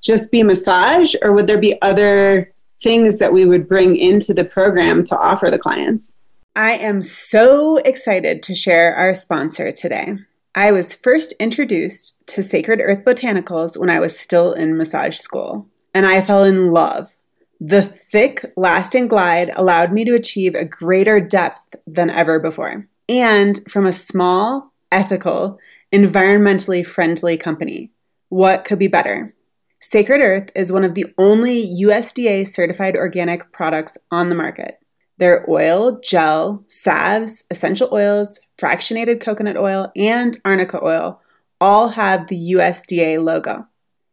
[0.00, 4.44] just be massage, or would there be other things that we would bring into the
[4.44, 6.14] program to offer the clients?
[6.54, 10.16] I am so excited to share our sponsor today.
[10.54, 15.66] I was first introduced to Sacred Earth Botanicals when I was still in massage school,
[15.94, 17.16] and I fell in love.
[17.58, 22.86] The thick, lasting glide allowed me to achieve a greater depth than ever before.
[23.08, 25.58] And from a small, ethical,
[25.92, 27.90] environmentally friendly company.
[28.28, 29.34] What could be better?
[29.80, 34.78] Sacred Earth is one of the only USDA certified organic products on the market.
[35.18, 41.20] Their oil, gel, salves, essential oils, fractionated coconut oil, and arnica oil
[41.60, 43.66] all have the USDA logo.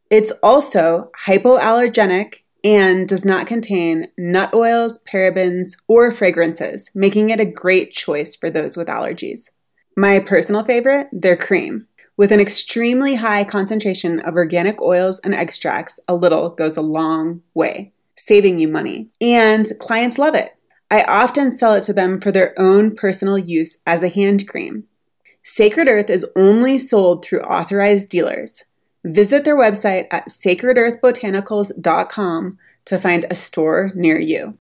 [0.10, 7.46] It's also hypoallergenic and does not contain nut oils, parabens, or fragrances, making it a
[7.46, 9.52] great choice for those with allergies.
[9.96, 11.88] My personal favorite, their cream.
[12.18, 17.42] With an extremely high concentration of organic oils and extracts, a little goes a long
[17.54, 19.08] way, saving you money.
[19.22, 20.54] And clients love it.
[20.92, 24.86] I often sell it to them for their own personal use as a hand cream.
[25.44, 28.66] Sacred Earth is only sold through authorized dealers.
[29.06, 34.58] Visit their website at sacredearthbotanicals.com to find a store near you.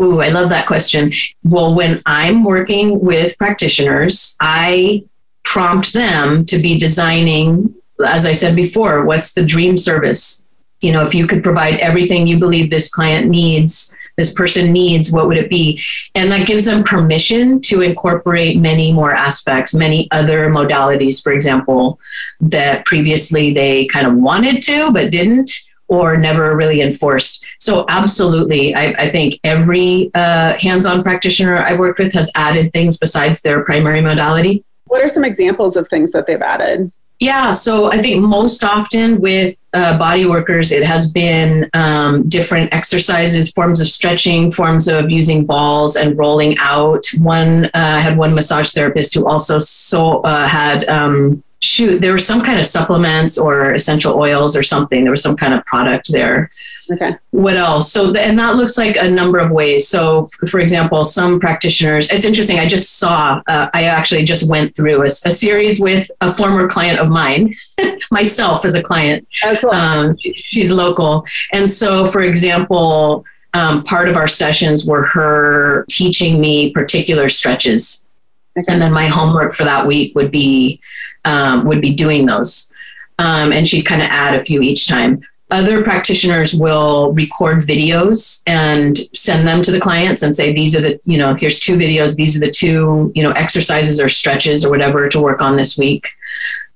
[0.00, 1.12] Ooh, I love that question.
[1.44, 5.02] Well, when I'm working with practitioners, I
[5.44, 7.74] prompt them to be designing,
[8.06, 10.44] as I said before, what's the dream service?
[10.80, 15.10] You know, if you could provide everything you believe this client needs, this person needs,
[15.10, 15.82] what would it be?
[16.14, 21.98] And that gives them permission to incorporate many more aspects, many other modalities, for example,
[22.40, 25.50] that previously they kind of wanted to but didn't
[25.88, 27.44] or never really enforced.
[27.58, 32.72] So, absolutely, I, I think every uh, hands on practitioner I worked with has added
[32.72, 34.64] things besides their primary modality.
[34.84, 36.92] What are some examples of things that they've added?
[37.20, 42.72] Yeah, so I think most often with uh, body workers, it has been um, different
[42.72, 47.04] exercises, forms of stretching, forms of using balls and rolling out.
[47.18, 52.18] One uh, had one massage therapist who also so uh, had um, shoot, there were
[52.18, 55.04] some kind of supplements or essential oils or something.
[55.04, 56.50] There was some kind of product there.
[56.92, 57.16] Okay.
[57.30, 57.92] What else?
[57.92, 59.86] So, and that looks like a number of ways.
[59.86, 62.58] So, for example, some practitioners, it's interesting.
[62.58, 66.68] I just saw, uh, I actually just went through a, a, series with a former
[66.68, 67.54] client of mine,
[68.10, 69.26] myself as a client.
[69.44, 69.70] Oh, cool.
[69.70, 71.24] Um, she's local.
[71.52, 73.24] And so, for example,
[73.54, 78.04] um, part of our sessions were her teaching me particular stretches.
[78.58, 78.72] Okay.
[78.72, 80.80] And then my homework for that week would be
[81.24, 82.72] um, would be doing those.
[83.18, 85.22] Um, and she'd kind of add a few each time.
[85.50, 90.80] Other practitioners will record videos and send them to the clients and say, these are
[90.80, 92.14] the, you know, here's two videos.
[92.14, 95.76] These are the two, you know, exercises or stretches or whatever to work on this
[95.76, 96.08] week.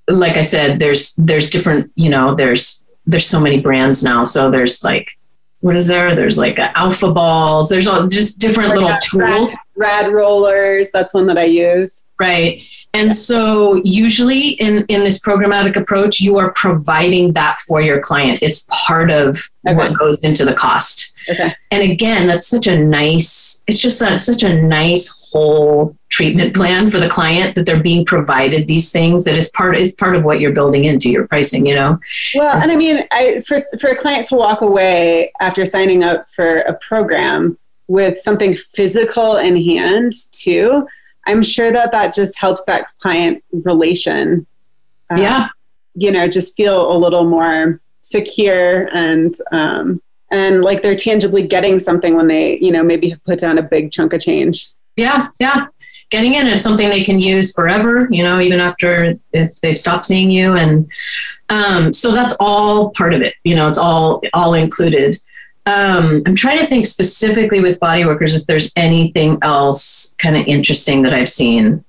[0.09, 4.25] Like I said, there's, there's different, you know, there's, there's so many brands now.
[4.25, 5.17] So there's like,
[5.65, 6.15] what is there?
[6.15, 7.71] There's like alpha balls.
[7.71, 9.57] There's all just different little tools.
[9.75, 10.91] Rad, rad rollers.
[10.91, 12.03] That's one that I use.
[12.21, 12.61] Right.
[12.93, 18.43] And so usually in, in this programmatic approach, you are providing that for your client.
[18.43, 19.75] It's part of okay.
[19.75, 21.15] what goes into the cost.
[21.31, 21.57] Okay.
[21.71, 26.93] And again, that's such a nice, it's just a, such a nice whole treatment plan
[26.93, 30.23] for the client that they're being provided these things that it's part it's part of
[30.23, 31.99] what you're building into your pricing, you know?
[32.37, 36.31] Well, and I mean, I, for, for a client to walk away after signing up
[36.31, 40.87] for a program with something physical in hand too,
[41.27, 44.47] I'm sure that that just helps that client relation.
[45.11, 45.49] Uh, yeah.
[45.97, 50.01] You know, just feel a little more secure and, um,
[50.31, 53.63] and like they're tangibly getting something when they, you know, maybe have put down a
[53.63, 54.71] big chunk of change.
[54.95, 55.31] Yeah.
[55.41, 55.67] Yeah.
[56.15, 60.07] Getting in, it's something they can use forever, you know, even after if they've stopped
[60.07, 60.53] seeing you.
[60.53, 60.89] And
[61.49, 63.35] um, so that's all part of it.
[63.43, 65.21] You know, it's all, all included.
[65.67, 70.47] Um, I'm trying to think specifically with body workers if there's anything else kind of
[70.47, 71.85] interesting that I've seen.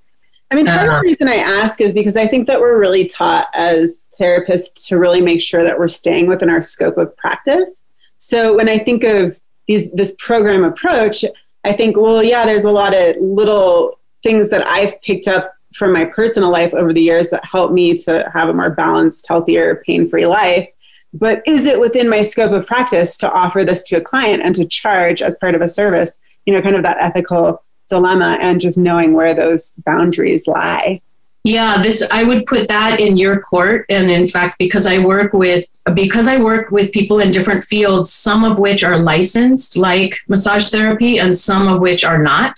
[0.50, 2.60] I mean, part uh, of the uh, reason I ask is because I think that
[2.60, 6.98] we're really taught as therapists to really make sure that we're staying within our scope
[6.98, 7.84] of practice.
[8.18, 11.24] So when I think of these this program approach,
[11.64, 15.94] I think, well, yeah, there's a lot of little things that I've picked up from
[15.94, 19.84] my personal life over the years that help me to have a more balanced, healthier,
[19.86, 20.68] pain-free life.
[21.14, 24.56] But is it within my scope of practice to offer this to a client and
[24.56, 26.18] to charge as part of a service?
[26.46, 31.02] You know kind of that ethical dilemma and just knowing where those boundaries lie.
[31.44, 33.86] Yeah this i would put that in your court.
[33.90, 38.12] And in fact because i work with because i work with people in different fields
[38.12, 42.56] some of which are licensed like massage therapy and some of which are not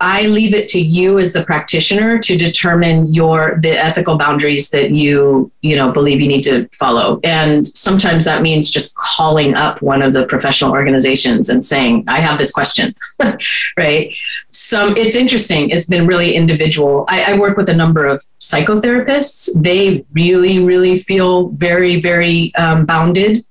[0.00, 4.92] I leave it to you as the practitioner to determine your the ethical boundaries that
[4.92, 7.18] you you know believe you need to follow.
[7.24, 12.20] And sometimes that means just calling up one of the professional organizations and saying, "I
[12.20, 12.94] have this question."
[13.76, 14.14] right?
[14.50, 15.70] Some it's interesting.
[15.70, 17.04] It's been really individual.
[17.08, 19.50] I, I work with a number of psychotherapists.
[19.60, 23.44] They really, really feel very, very um, bounded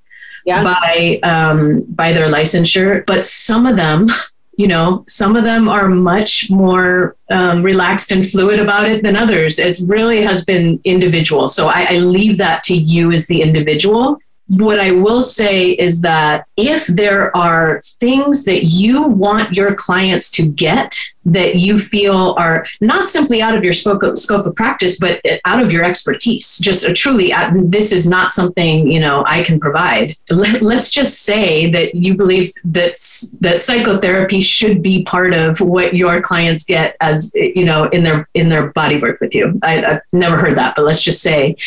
[0.46, 0.64] yeah.
[0.64, 3.06] by um, by their licensure.
[3.06, 4.08] But some of them
[4.58, 9.16] you know, some of them are much more um, relaxed and fluid about it than
[9.16, 9.60] others.
[9.60, 11.48] It really has been individual.
[11.48, 16.02] So I, I leave that to you as the individual what I will say is
[16.02, 22.36] that if there are things that you want your clients to get that you feel
[22.38, 25.84] are not simply out of your scope of, scope of practice, but out of your
[25.84, 30.16] expertise, just truly, uh, this is not something, you know, I can provide.
[30.30, 32.96] Let, us just say that you believe that,
[33.42, 38.30] that psychotherapy should be part of what your clients get as, you know, in their,
[38.34, 39.60] in their body work with you.
[39.64, 41.58] I, I've never heard that, but let's just say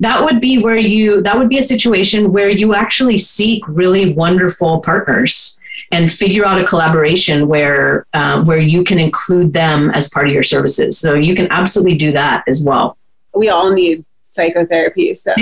[0.00, 4.12] that would be where you, that would be a situation where you actually seek really
[4.12, 5.60] wonderful partners
[5.90, 10.32] and figure out a collaboration where uh, where you can include them as part of
[10.32, 10.98] your services.
[10.98, 12.96] So you can absolutely do that as well.
[13.34, 15.32] We all need psychotherapy, so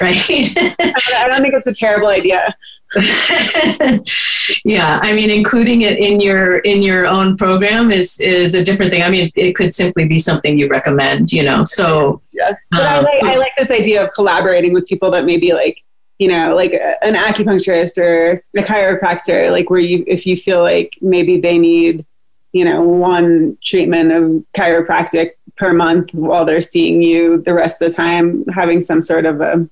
[0.00, 0.24] right.
[0.28, 2.54] I don't think it's a terrible idea.
[4.64, 8.92] yeah, I mean, including it in your in your own program is is a different
[8.92, 9.02] thing.
[9.02, 11.64] I mean, it could simply be something you recommend, you know.
[11.64, 15.24] So yeah, but um, I like I like this idea of collaborating with people that
[15.24, 15.82] maybe like
[16.22, 20.96] you know, like an acupuncturist or a chiropractor, like where you, if you feel like
[21.00, 22.06] maybe they need,
[22.52, 27.88] you know, one treatment of chiropractic per month while they're seeing you the rest of
[27.88, 29.68] the time, having some sort of a,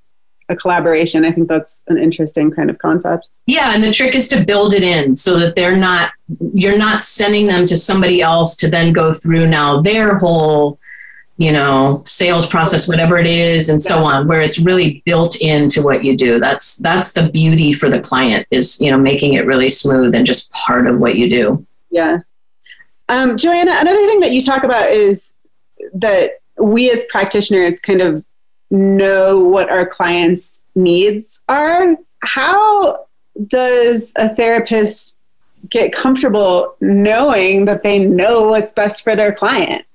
[0.49, 1.25] a collaboration.
[1.25, 3.29] I think that's an interesting kind of concept.
[3.47, 6.11] Yeah, and the trick is to build it in so that they're not
[6.53, 10.81] you're not sending them to somebody else to then go through now their whole
[11.41, 15.83] you know sales process whatever it is and so on where it's really built into
[15.83, 16.39] what you do.
[16.39, 20.27] That's that's the beauty for the client is you know making it really smooth and
[20.27, 21.67] just part of what you do.
[21.91, 22.19] Yeah.
[23.09, 25.33] Um, joanna another thing that you talk about is
[25.95, 28.23] that we as practitioners kind of
[28.71, 31.97] know what our clients needs are.
[32.23, 33.07] How
[33.47, 35.17] does a therapist
[35.71, 39.87] get comfortable knowing that they know what's best for their client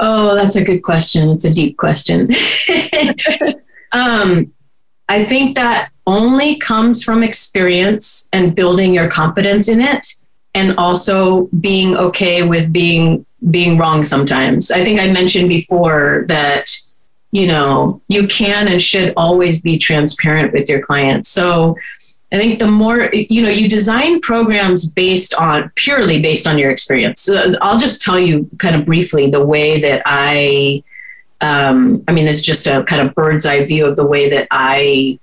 [0.00, 1.30] Oh, that's a good question.
[1.30, 2.22] It's a deep question.
[3.92, 4.52] um,
[5.08, 10.08] I think that only comes from experience and building your confidence in it
[10.54, 14.70] and also being okay with being being wrong sometimes.
[14.70, 16.70] I think I mentioned before that
[17.34, 21.30] you know, you can and should always be transparent with your clients.
[21.30, 21.76] So
[22.34, 26.72] I think the more, you know, you design programs based on purely based on your
[26.72, 27.20] experience.
[27.20, 30.82] So I'll just tell you kind of briefly the way that I,
[31.40, 34.28] um, I mean, this is just a kind of bird's eye view of the way
[34.30, 35.20] that I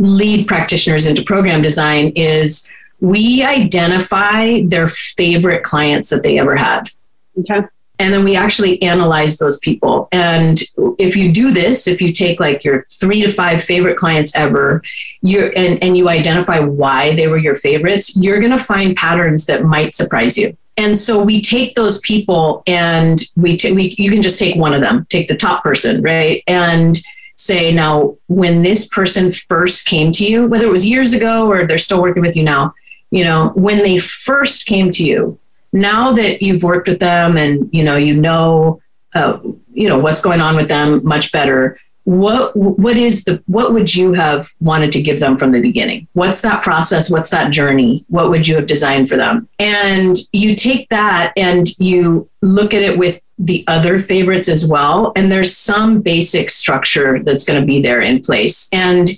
[0.00, 6.90] lead practitioners into program design is we identify their favorite clients that they ever had.
[7.38, 7.66] Okay
[8.00, 10.62] and then we actually analyze those people and
[10.98, 14.82] if you do this if you take like your three to five favorite clients ever
[15.22, 19.46] you and, and you identify why they were your favorites you're going to find patterns
[19.46, 20.56] that might surprise you.
[20.76, 24.72] And so we take those people and we, t- we you can just take one
[24.72, 26.42] of them take the top person right?
[26.46, 26.98] And
[27.36, 31.66] say now when this person first came to you whether it was years ago or
[31.66, 32.74] they're still working with you now
[33.10, 35.38] you know when they first came to you
[35.72, 38.80] now that you've worked with them and you know you know
[39.14, 39.38] uh,
[39.72, 43.94] you know what's going on with them much better what what is the what would
[43.94, 46.08] you have wanted to give them from the beginning?
[46.14, 47.10] What's that process?
[47.10, 48.04] What's that journey?
[48.08, 49.48] What would you have designed for them?
[49.58, 55.12] And you take that and you look at it with the other favorites as well.
[55.16, 58.68] And there's some basic structure that's going to be there in place.
[58.72, 59.10] And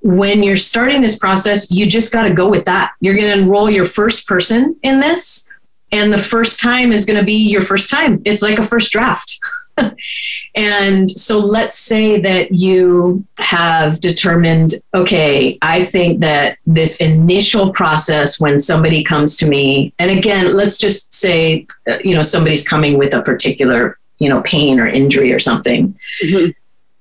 [0.00, 2.92] when you're starting this process you just got to go with that.
[3.00, 5.48] You're going to enroll your first person in this
[5.92, 8.22] and the first time is going to be your first time.
[8.24, 9.38] It's like a first draft.
[10.54, 18.40] and so let's say that you have determined, okay, I think that this initial process
[18.40, 22.98] when somebody comes to me, and again, let's just say, uh, you know, somebody's coming
[22.98, 25.98] with a particular, you know, pain or injury or something.
[26.22, 26.50] Mm-hmm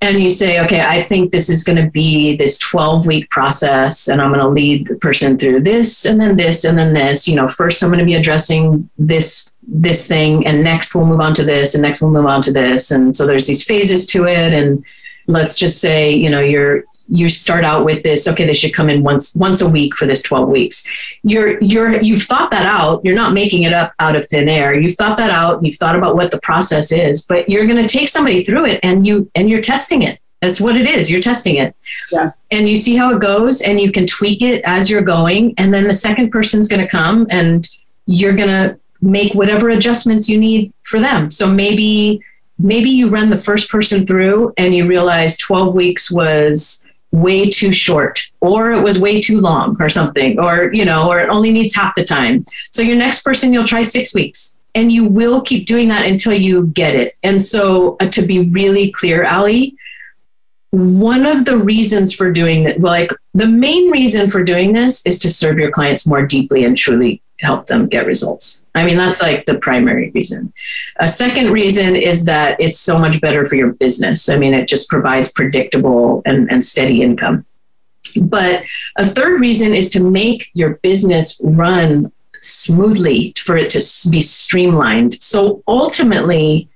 [0.01, 4.07] and you say, okay, I think this is going to be this 12 week process,
[4.07, 7.27] and I'm going to lead the person through this, and then this, and then this.
[7.27, 11.21] You know, first I'm going to be addressing this this thing, and next we'll move
[11.21, 14.05] on to this, and next we'll move on to this, and so there's these phases
[14.07, 14.53] to it.
[14.53, 14.83] And
[15.27, 18.89] let's just say, you know, you're you start out with this okay they should come
[18.89, 20.87] in once once a week for this 12 weeks.
[21.23, 23.03] You're you're you've thought that out.
[23.03, 24.73] You're not making it up out of thin air.
[24.73, 25.63] You've thought that out.
[25.63, 28.79] You've thought about what the process is but you're going to take somebody through it
[28.81, 30.19] and you and you're testing it.
[30.41, 31.11] That's what it is.
[31.11, 31.75] You're testing it.
[32.11, 32.29] Yeah.
[32.49, 35.73] and you see how it goes and you can tweak it as you're going and
[35.73, 37.69] then the second person's going to come and
[38.05, 41.31] you're going to make whatever adjustments you need for them.
[41.31, 42.21] So maybe
[42.59, 47.73] maybe you run the first person through and you realize 12 weeks was way too
[47.73, 51.51] short or it was way too long or something or you know or it only
[51.51, 52.45] needs half the time.
[52.71, 56.33] So your next person you'll try six weeks and you will keep doing that until
[56.33, 57.15] you get it.
[57.23, 59.75] And so uh, to be really clear ali
[60.71, 65.05] one of the reasons for doing that well like the main reason for doing this
[65.05, 68.65] is to serve your clients more deeply and truly help them get results.
[68.75, 70.53] I mean, that's like the primary reason.
[70.97, 74.29] A second reason is that it's so much better for your business.
[74.29, 77.45] I mean, it just provides predictable and, and steady income.
[78.21, 78.63] But
[78.97, 82.11] a third reason is to make your business run
[82.41, 85.15] smoothly for it to be streamlined.
[85.15, 86.69] So ultimately,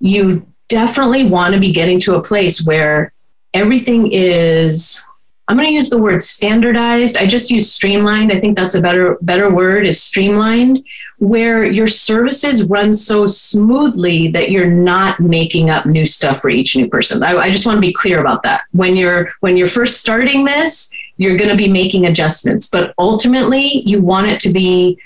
[0.00, 3.12] you definitely want to be getting to a place where
[3.54, 5.07] everything is
[5.48, 7.16] I'm going to use the word standardized.
[7.16, 8.30] I just use streamlined.
[8.30, 10.84] I think that's a better better word is streamlined
[11.18, 16.76] where your services run so smoothly that you're not making up new stuff for each
[16.76, 17.22] new person.
[17.22, 18.64] I, I just want to be clear about that.
[18.72, 23.82] When you're when you're first starting this, you're going to be making adjustments, but ultimately
[23.84, 24.98] you want it to be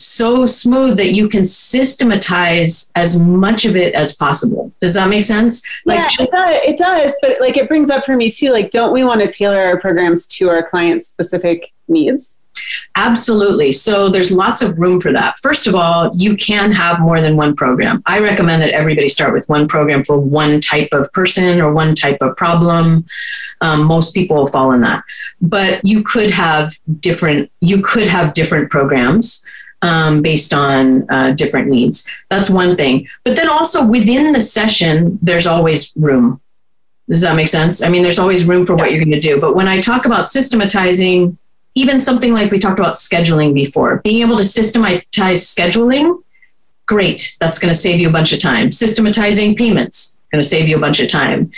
[0.00, 4.72] so smooth that you can systematize as much of it as possible.
[4.80, 5.62] Does that make sense?
[5.84, 7.16] Like yeah, just- it, does, it does.
[7.22, 9.78] But like it brings up for me too, like, don't we want to tailor our
[9.78, 12.36] programs to our clients' specific needs?
[12.96, 13.72] Absolutely.
[13.72, 15.38] So there's lots of room for that.
[15.38, 18.02] First of all, you can have more than one program.
[18.06, 21.94] I recommend that everybody start with one program for one type of person or one
[21.94, 23.06] type of problem.
[23.60, 25.04] Um, most people will fall in that,
[25.40, 27.50] but you could have different.
[27.60, 29.44] You could have different programs.
[29.82, 32.06] Um, based on uh, different needs.
[32.28, 33.08] That's one thing.
[33.24, 36.38] But then also within the session, there's always room.
[37.08, 37.82] Does that make sense?
[37.82, 39.40] I mean, there's always room for what you're going to do.
[39.40, 41.38] But when I talk about systematizing,
[41.74, 46.22] even something like we talked about scheduling before, being able to systematize scheduling,
[46.86, 47.36] great.
[47.40, 48.72] That's going to save you a bunch of time.
[48.72, 51.50] Systematizing payments, going to save you a bunch of time.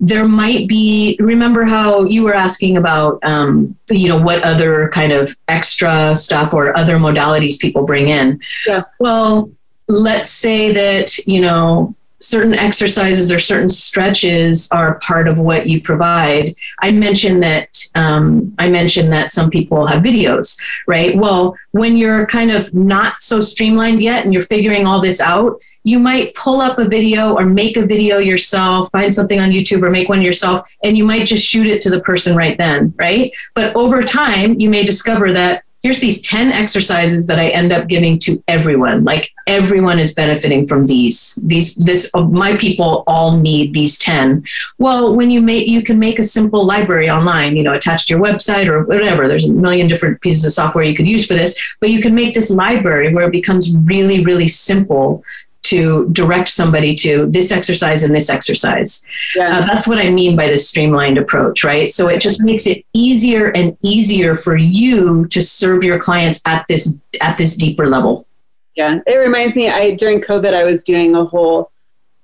[0.00, 5.12] There might be, remember how you were asking about, um, you know, what other kind
[5.12, 8.40] of extra stuff or other modalities people bring in?
[8.66, 8.82] Yeah.
[9.00, 9.50] Well,
[9.88, 15.80] let's say that, you know, certain exercises or certain stretches are part of what you
[15.82, 16.54] provide.
[16.80, 21.16] I mentioned that um, I mentioned that some people have videos, right?
[21.16, 25.60] Well, when you're kind of not so streamlined yet and you're figuring all this out,
[25.84, 29.82] you might pull up a video or make a video yourself, find something on YouTube
[29.82, 32.92] or make one yourself, and you might just shoot it to the person right then,
[32.98, 33.32] right?
[33.54, 37.86] But over time, you may discover that here's these 10 exercises that I end up
[37.86, 39.04] giving to everyone.
[39.04, 41.38] Like everyone is benefiting from these.
[41.44, 44.44] These this uh, my people all need these 10.
[44.78, 48.14] Well, when you make you can make a simple library online, you know, attached to
[48.14, 49.28] your website or whatever.
[49.28, 52.16] There's a million different pieces of software you could use for this, but you can
[52.16, 55.22] make this library where it becomes really really simple
[55.66, 59.06] to direct somebody to this exercise and this exercise.
[59.34, 59.58] Yeah.
[59.58, 61.90] Uh, that's what I mean by this streamlined approach, right?
[61.92, 66.66] So it just makes it easier and easier for you to serve your clients at
[66.68, 68.26] this at this deeper level.
[68.74, 69.68] Yeah, it reminds me.
[69.68, 71.70] I during COVID, I was doing a whole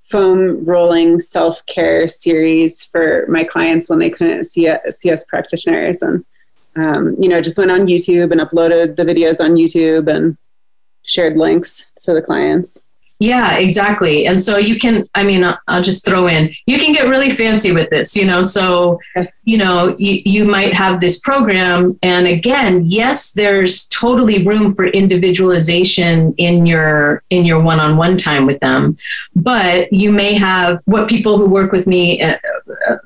[0.01, 6.03] foam rolling self care series for my clients when they couldn't see, see us practitioners,
[6.03, 6.25] and
[6.77, 10.37] um, you know, just went on YouTube and uploaded the videos on YouTube and
[11.03, 12.81] shared links to the clients.
[13.23, 14.27] Yeah, exactly.
[14.27, 17.31] And so you can, I mean, I'll, I'll, just throw in, you can get really
[17.31, 18.43] fancy with this, you know.
[18.43, 18.99] So,
[19.45, 21.97] you know, you, you might have this program.
[22.03, 28.59] And again, yes, there's totally room for individualization in your in your one-on-one time with
[28.59, 28.99] them.
[29.37, 32.39] But you may have what people who work with me uh,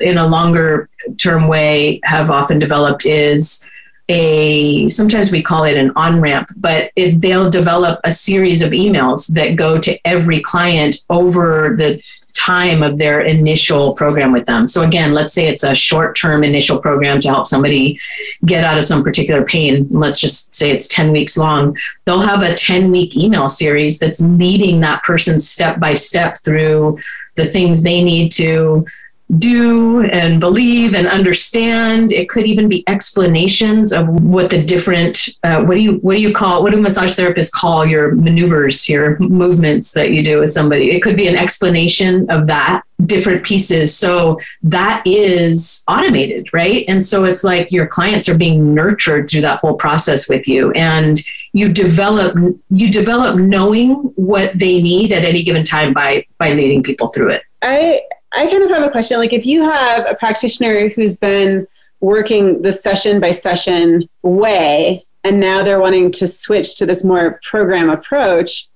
[0.01, 0.89] in a longer
[1.19, 3.69] term way have often developed is
[4.09, 8.71] a sometimes we call it an on ramp, but it, they'll develop a series of
[8.71, 12.01] emails that go to every client over the
[12.35, 14.69] time of their initial program with them.
[14.69, 17.99] So again, let's say it's a short term initial program to help somebody
[18.45, 19.89] get out of some particular pain.
[19.91, 21.77] Let's just say it's 10 weeks long.
[22.05, 26.99] They'll have a 10 week email series that's leading that person step by step through
[27.35, 28.87] the things they need to
[29.39, 32.13] do and believe and understand.
[32.13, 36.23] It could even be explanations of what the different uh, what do you what do
[36.23, 40.53] you call what do massage therapists call your maneuvers, your movements that you do with
[40.53, 40.93] somebody.
[40.93, 43.95] It could be an explanation of that different pieces.
[43.97, 46.85] So that is automated, right?
[46.89, 50.71] And so it's like your clients are being nurtured through that whole process with you
[50.73, 51.21] and
[51.53, 52.37] you develop
[52.71, 57.31] you develop knowing what they need at any given time by by leading people through
[57.31, 57.43] it.
[57.63, 58.03] I
[58.37, 59.19] I kind of have a question.
[59.19, 61.67] Like, if you have a practitioner who's been
[62.01, 67.41] working the session by session way, and now they're wanting to switch to this more
[67.43, 68.69] program approach,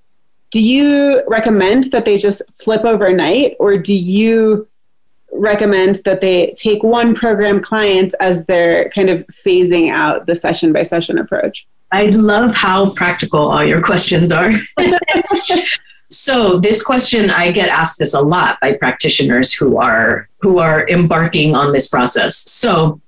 [0.49, 4.67] do you recommend that they just flip overnight, or do you
[5.31, 10.73] recommend that they take one program client as they're kind of phasing out the session
[10.73, 11.67] by session approach?
[11.93, 14.51] I love how practical all your questions are.
[16.11, 20.87] So this question, I get asked this a lot by practitioners who are who are
[20.89, 22.49] embarking on this process.
[22.51, 22.99] So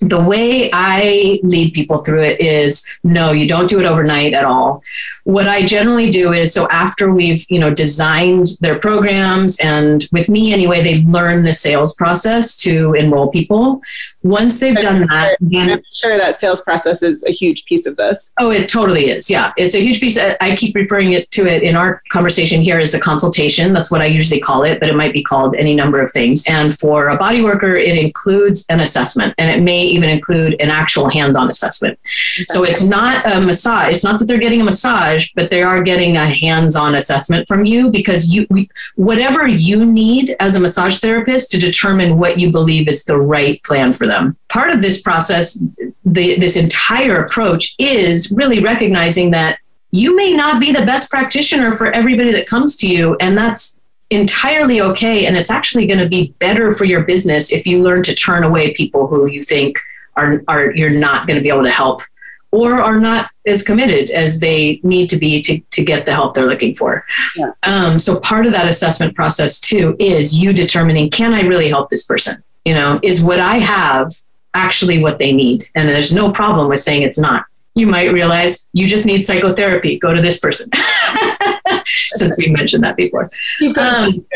[0.00, 4.44] the way I lead people through it is no, you don't do it overnight at
[4.44, 4.82] all.
[5.24, 10.28] What I generally do is so after we've, you know, designed their programs and with
[10.28, 13.80] me anyway, they learn the sales process to enroll people.
[14.22, 17.64] Once they've I'm done sure, that, then, I'm sure that sales process is a huge
[17.64, 18.32] piece of this.
[18.38, 19.28] Oh, it totally is.
[19.28, 19.52] Yeah.
[19.56, 20.16] It's a huge piece.
[20.18, 23.72] I keep referring it to it in our conversation here as the consultation.
[23.72, 26.44] That's what I usually call it, but it might be called any number of things.
[26.48, 30.70] And for a body worker, it includes an assessment and it may even include an
[30.70, 31.98] actual hands-on assessment.
[32.36, 32.44] Okay.
[32.48, 33.92] So it's not a massage.
[33.92, 37.64] It's not that they're getting a massage, but they are getting a hands-on assessment from
[37.64, 38.46] you because you
[38.96, 43.62] whatever you need as a massage therapist to determine what you believe is the right
[43.64, 44.36] plan for them.
[44.48, 45.62] Part of this process,
[46.04, 49.58] the, this entire approach is really recognizing that
[49.90, 53.80] you may not be the best practitioner for everybody that comes to you and that's
[54.10, 58.02] entirely okay and it's actually going to be better for your business if you learn
[58.02, 59.78] to turn away people who you think
[60.16, 62.02] are, are you're not going to be able to help
[62.52, 66.34] or are not as committed as they need to be to, to get the help
[66.34, 67.04] they're looking for.
[67.36, 67.52] Yeah.
[67.62, 71.88] Um, so part of that assessment process too is you determining can I really help
[71.90, 72.42] this person?
[72.64, 74.14] You know, is what I have
[74.54, 75.66] actually what they need?
[75.74, 77.46] And there's no problem with saying it's not.
[77.74, 79.98] You might realize you just need psychotherapy.
[79.98, 80.68] Go to this person.
[81.86, 83.30] Since we mentioned that before.
[83.78, 84.26] Um,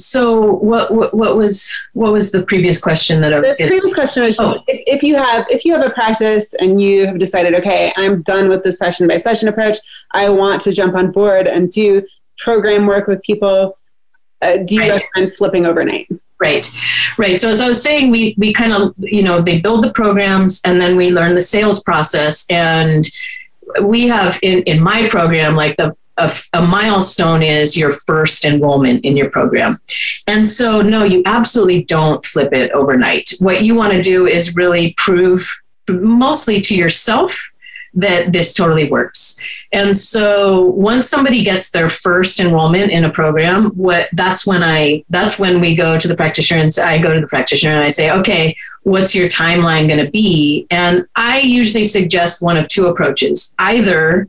[0.00, 3.72] so what, what, what was what was the previous question that I was the getting?
[3.72, 4.64] previous question was just oh.
[4.66, 8.22] if, if you have if you have a practice and you have decided okay I'm
[8.22, 9.78] done with the session by session approach
[10.12, 12.02] I want to jump on board and do
[12.38, 13.78] program work with people
[14.42, 15.02] uh, do you right.
[15.14, 16.08] recommend flipping overnight
[16.40, 16.66] Right,
[17.18, 17.38] right.
[17.38, 20.62] So as I was saying, we we kind of you know they build the programs
[20.64, 23.06] and then we learn the sales process and
[23.82, 29.04] we have in in my program like the a, a, milestone is your first enrollment
[29.04, 29.78] in your program.
[30.26, 33.32] And so, no, you absolutely don't flip it overnight.
[33.38, 35.50] What you want to do is really prove
[35.88, 37.50] mostly to yourself
[37.94, 39.38] that this totally works.
[39.72, 45.04] And so once somebody gets their first enrollment in a program, what that's when I
[45.10, 47.88] that's when we go to the practitioner and I go to the practitioner and I
[47.88, 50.66] say, okay, what's your timeline going to be?
[50.70, 53.54] And I usually suggest one of two approaches.
[53.58, 54.28] Either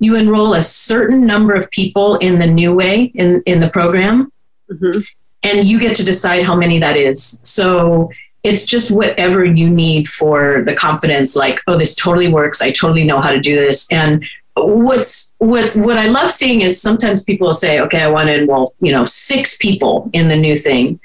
[0.00, 4.32] you enroll a certain number of people in the new way in, in the program,
[4.68, 5.00] mm-hmm.
[5.42, 7.40] and you get to decide how many that is.
[7.44, 8.10] So
[8.42, 12.62] it's just whatever you need for the confidence, like, oh, this totally works.
[12.62, 13.86] I totally know how to do this.
[13.92, 14.24] And
[14.56, 18.34] what's what what I love seeing is sometimes people will say, okay, I want to
[18.40, 20.98] enroll, you know, six people in the new thing.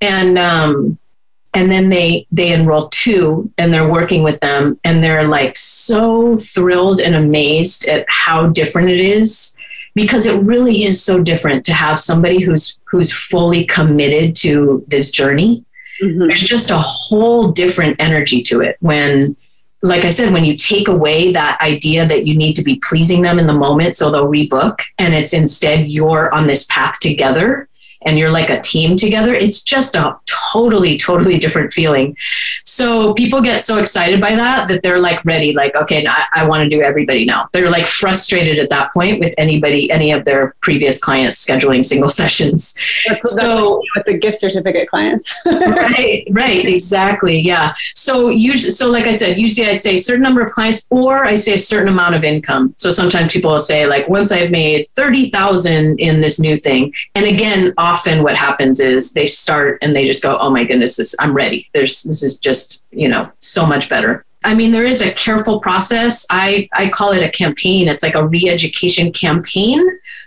[0.00, 0.98] And um,
[1.54, 6.36] and then they they enroll two and they're working with them and they're like so
[6.36, 9.56] thrilled and amazed at how different it is
[9.94, 15.10] because it really is so different to have somebody who's who's fully committed to this
[15.10, 15.64] journey
[16.02, 16.26] mm-hmm.
[16.28, 19.36] there's just a whole different energy to it when
[19.82, 23.22] like i said when you take away that idea that you need to be pleasing
[23.22, 27.68] them in the moment so they'll rebook and it's instead you're on this path together
[28.02, 32.16] and you're like a team together, it's just a totally, totally different feeling.
[32.64, 36.46] So people get so excited by that that they're like ready, like, okay, I, I
[36.46, 37.48] want to do everybody now.
[37.52, 42.08] They're like frustrated at that point with anybody, any of their previous clients scheduling single
[42.20, 42.74] sessions.
[43.06, 45.34] That's, so with the gift certificate clients.
[45.46, 47.38] right, right, exactly.
[47.38, 47.74] Yeah.
[47.94, 51.24] So usually, so like I said, usually I say a certain number of clients or
[51.24, 52.74] I say a certain amount of income.
[52.76, 56.92] So sometimes people will say like, once I've made 30,000 in this new thing.
[57.14, 60.96] And again, often what happens is they start and they just go, oh my goodness,
[60.96, 61.68] this, I'm ready.
[61.74, 64.24] There's, this is just, you know, so much better.
[64.44, 66.26] I mean, there is a careful process.
[66.30, 67.88] I, I call it a campaign.
[67.88, 69.80] It's like a re education campaign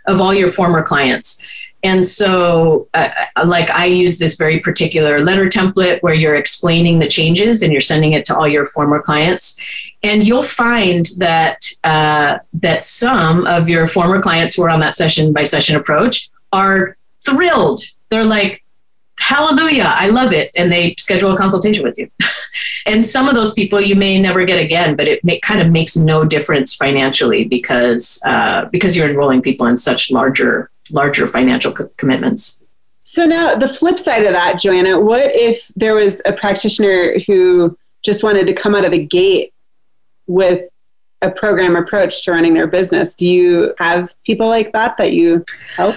[0.07, 1.43] of all your former clients.
[1.84, 6.99] And so, uh, uh, like, I use this very particular letter template where you're explaining
[6.99, 9.59] the changes and you're sending it to all your former clients.
[10.01, 14.95] And you'll find that uh, that some of your former clients who are on that
[14.95, 17.82] session by session approach are thrilled.
[18.09, 18.63] They're like,
[19.17, 20.51] hallelujah, I love it.
[20.55, 22.09] And they schedule a consultation with you.
[22.86, 25.71] and some of those people you may never get again, but it may, kind of
[25.71, 31.71] makes no difference financially because, uh, because you're enrolling people in such larger, larger financial
[31.71, 32.63] co- commitments.
[33.03, 37.78] So now the flip side of that, Joanna, what if there was a practitioner who
[38.03, 39.53] just wanted to come out of the gate
[40.28, 40.69] with
[41.21, 43.13] a program approach to running their business?
[43.15, 45.43] Do you have people like that that you
[45.76, 45.95] help?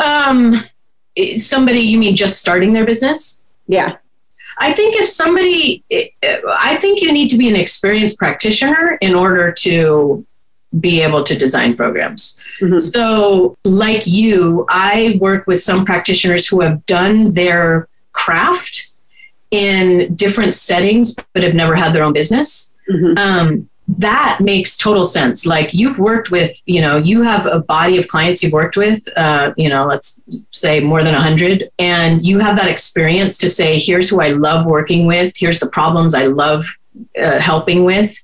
[0.00, 0.64] Um,
[1.38, 3.44] somebody, you mean just starting their business?
[3.66, 3.96] Yeah.
[4.58, 5.82] I think if somebody,
[6.22, 10.26] I think you need to be an experienced practitioner in order to
[10.78, 12.38] be able to design programs.
[12.60, 12.78] Mm-hmm.
[12.78, 18.90] So, like you, I work with some practitioners who have done their craft
[19.50, 22.74] in different settings but have never had their own business.
[22.88, 23.18] Mm-hmm.
[23.18, 25.46] Um, that makes total sense.
[25.46, 29.02] Like you've worked with, you know, you have a body of clients you've worked with,
[29.16, 33.48] uh, you know, let's say more than a hundred, and you have that experience to
[33.48, 36.66] say, here's who I love working with, here's the problems I love
[37.20, 38.14] uh, helping with,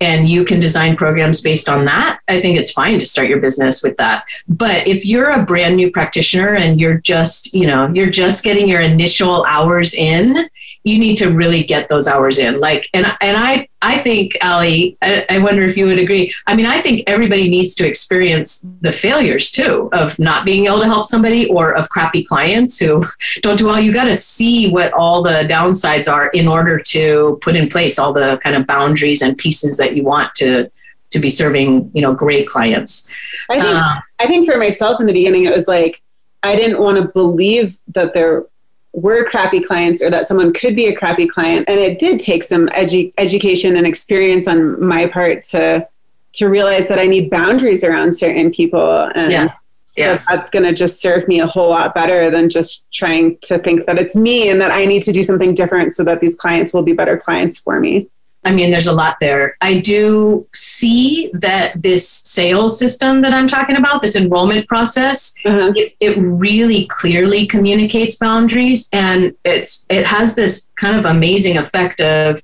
[0.00, 2.20] and you can design programs based on that.
[2.28, 4.24] I think it's fine to start your business with that.
[4.46, 8.68] But if you're a brand new practitioner and you're just, you know, you're just getting
[8.68, 10.48] your initial hours in,
[10.84, 12.60] you need to really get those hours in.
[12.60, 16.32] Like, and and I I think Ali, I, I, wonder if you would agree.
[16.46, 20.80] I mean, I think everybody needs to experience the failures too of not being able
[20.80, 23.04] to help somebody or of crappy clients who
[23.42, 23.80] don't do well.
[23.80, 27.98] You got to see what all the downsides are in order to put in place
[27.98, 30.70] all the kind of boundaries and pieces that you want to
[31.10, 33.08] to be serving, you know, great clients.
[33.50, 36.02] I think uh, I think for myself in the beginning, it was like
[36.42, 38.46] I didn't want to believe that there
[38.96, 41.66] were crappy clients or that someone could be a crappy client.
[41.68, 45.86] And it did take some edu- education and experience on my part to
[46.32, 49.52] to realize that I need boundaries around certain people and Yeah.
[49.96, 50.16] Yeah.
[50.16, 53.58] that that's going to just serve me a whole lot better than just trying to
[53.58, 56.36] think that it's me and that I need to do something different so that these
[56.36, 58.08] clients will be better clients for me.
[58.48, 59.56] I mean, there's a lot there.
[59.60, 65.72] I do see that this sales system that I'm talking about, this enrollment process, Uh-huh.
[65.74, 72.00] it, it really clearly communicates boundaries and it's it has this kind of amazing effect
[72.00, 72.40] of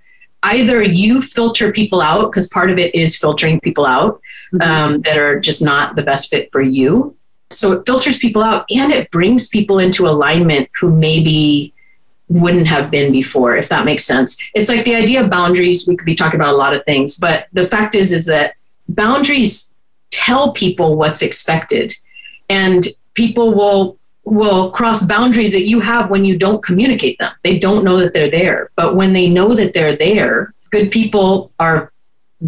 [0.54, 4.20] either you filter people out because part of it is filtering people out
[4.60, 7.16] um, that are just not the best fit for you
[7.52, 11.72] so it filters people out and it brings people into alignment who maybe
[12.32, 14.38] wouldn't have been before if that makes sense.
[14.54, 17.16] It's like the idea of boundaries we could be talking about a lot of things
[17.16, 18.54] but the fact is is that
[18.88, 19.72] boundaries
[20.10, 21.94] tell people what's expected.
[22.48, 27.32] And people will will cross boundaries that you have when you don't communicate them.
[27.42, 31.52] They don't know that they're there but when they know that they're there good people
[31.58, 31.92] are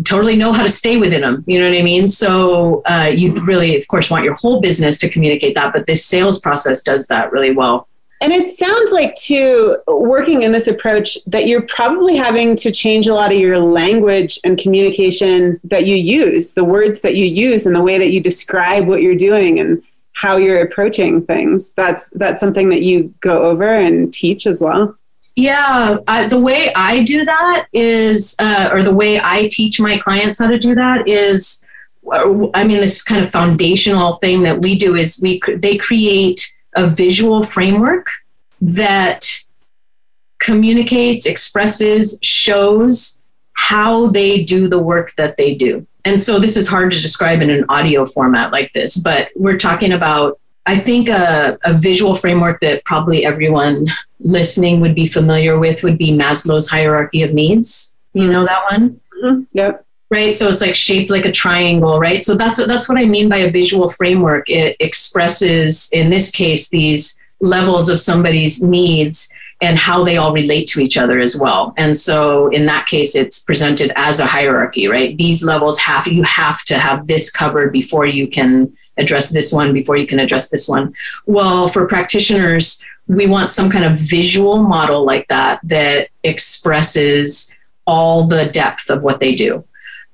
[0.04, 1.44] totally know how to stay within them.
[1.46, 2.08] You know what i mean?
[2.08, 6.06] So uh, you really of course want your whole business to communicate that but this
[6.06, 7.88] sales process does that really well
[8.24, 13.06] And it sounds like, too, working in this approach, that you're probably having to change
[13.06, 17.66] a lot of your language and communication that you use, the words that you use,
[17.66, 19.82] and the way that you describe what you're doing and
[20.14, 21.72] how you're approaching things.
[21.72, 24.96] That's that's something that you go over and teach as well.
[25.36, 29.98] Yeah, I, the way I do that is, uh, or the way I teach my
[29.98, 31.62] clients how to do that is,
[32.10, 36.50] uh, I mean, this kind of foundational thing that we do is we they create
[36.74, 38.08] a visual framework
[38.60, 39.26] that
[40.38, 43.22] communicates, expresses, shows
[43.54, 45.86] how they do the work that they do.
[46.04, 49.58] And so this is hard to describe in an audio format like this, but we're
[49.58, 53.86] talking about I think a, a visual framework that probably everyone
[54.20, 57.96] listening would be familiar with would be Maslow's hierarchy of needs.
[58.14, 59.00] You know that one?
[59.22, 59.42] Mm-hmm.
[59.52, 59.86] Yep.
[60.14, 60.36] Right.
[60.36, 62.24] So it's like shaped like a triangle, right?
[62.24, 64.48] So that's that's what I mean by a visual framework.
[64.48, 69.28] It expresses, in this case, these levels of somebody's needs
[69.60, 71.74] and how they all relate to each other as well.
[71.76, 75.18] And so in that case, it's presented as a hierarchy, right?
[75.18, 79.72] These levels have you have to have this covered before you can address this one,
[79.72, 80.94] before you can address this one.
[81.26, 87.52] Well, for practitioners, we want some kind of visual model like that that expresses
[87.84, 89.64] all the depth of what they do.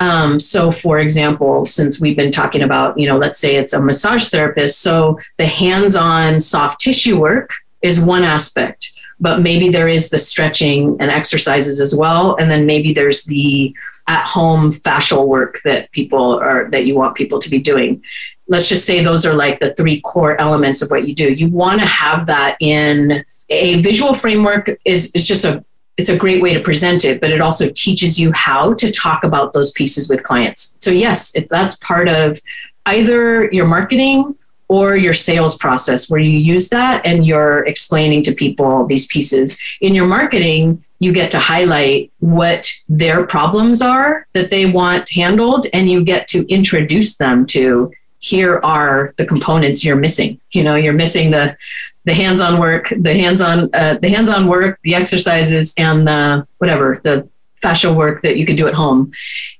[0.00, 3.82] Um, so, for example, since we've been talking about, you know, let's say it's a
[3.82, 9.88] massage therapist, so the hands on soft tissue work is one aspect, but maybe there
[9.88, 12.36] is the stretching and exercises as well.
[12.36, 13.74] And then maybe there's the
[14.08, 18.02] at home fascial work that people are, that you want people to be doing.
[18.48, 21.32] Let's just say those are like the three core elements of what you do.
[21.32, 25.64] You want to have that in a visual framework is, is just a
[26.00, 29.22] it's a great way to present it, but it also teaches you how to talk
[29.22, 30.78] about those pieces with clients.
[30.80, 32.40] So yes, if that's part of
[32.86, 34.34] either your marketing
[34.68, 39.60] or your sales process where you use that and you're explaining to people these pieces.
[39.82, 45.66] In your marketing, you get to highlight what their problems are that they want handled
[45.74, 50.40] and you get to introduce them to here are the components you're missing.
[50.52, 51.56] You know, you're missing the
[52.04, 57.28] the hands-on work, the hands-on uh, the hands-on work, the exercises, and the whatever the
[57.62, 59.12] fascial work that you could do at home,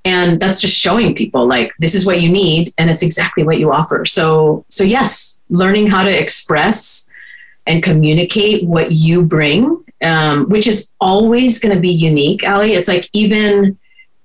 [0.05, 3.59] and that's just showing people like this is what you need, and it's exactly what
[3.59, 4.05] you offer.
[4.05, 7.09] So so yes, learning how to express
[7.67, 12.73] and communicate what you bring, um, which is always going to be unique, Ali.
[12.73, 13.77] It's like even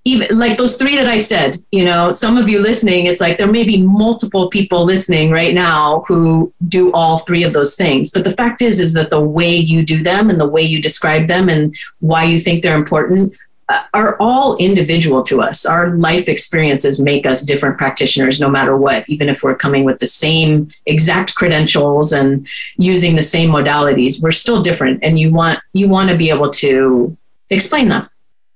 [0.07, 3.38] even like those three that I said, you know, some of you listening, it's like
[3.38, 8.12] there may be multiple people listening right now who do all three of those things.
[8.12, 10.80] But the fact is, is that the way you do them and the way you
[10.80, 13.34] describe them and why you think they're important
[13.68, 15.66] uh, are all individual to us.
[15.66, 19.98] Our life experiences make us different practitioners no matter what, even if we're coming with
[19.98, 22.46] the same exact credentials and
[22.76, 25.02] using the same modalities, we're still different.
[25.02, 27.16] And you want, you want to be able to
[27.50, 28.09] explain that.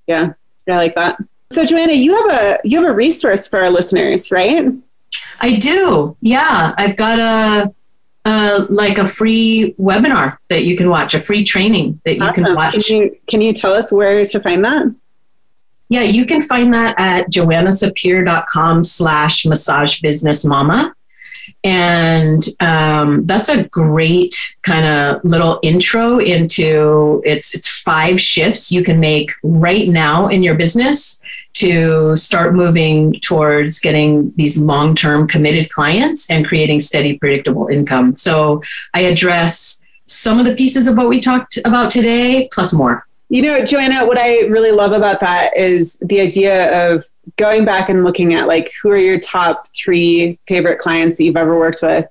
[0.07, 0.35] Yeah.
[0.69, 1.19] I like that.
[1.53, 4.73] So Joanna, you have a you have a resource for our listeners, right?
[5.41, 6.17] I do.
[6.21, 7.75] Yeah, I've got a,
[8.25, 12.45] a like a free webinar that you can watch, a free training that you awesome.
[12.45, 12.87] can watch.
[12.87, 14.95] Can you, can you tell us where to find that?
[15.89, 20.95] Yeah, you can find that at joannasapir.com slash massage business mama.
[21.65, 28.85] And um, that's a great kind of little intro into it's it's five shifts you
[28.85, 31.21] can make right now in your business
[31.55, 38.17] to start moving towards getting these long-term committed clients and creating steady predictable income.
[38.17, 38.63] So
[38.95, 43.07] I address some of the pieces of what we talked about today, plus more.
[43.29, 47.05] You know, Joanna, what I really love about that is the idea of
[47.37, 51.37] going back and looking at like who are your top three favorite clients that you've
[51.37, 52.07] ever worked with.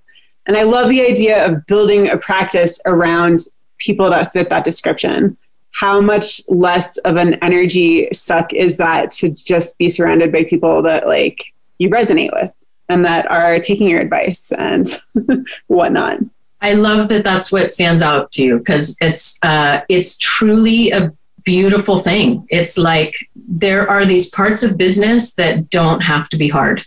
[0.46, 3.42] And I love the idea of building a practice around
[3.78, 5.38] people that fit that description.
[5.80, 10.82] How much less of an energy suck is that to just be surrounded by people
[10.82, 12.52] that like you resonate with
[12.90, 14.86] and that are taking your advice and
[15.68, 16.20] whatnot.
[16.60, 21.14] I love that that's what stands out to you because it's uh, it's truly a
[21.46, 22.46] beautiful thing.
[22.50, 26.82] It's like there are these parts of business that don't have to be hard.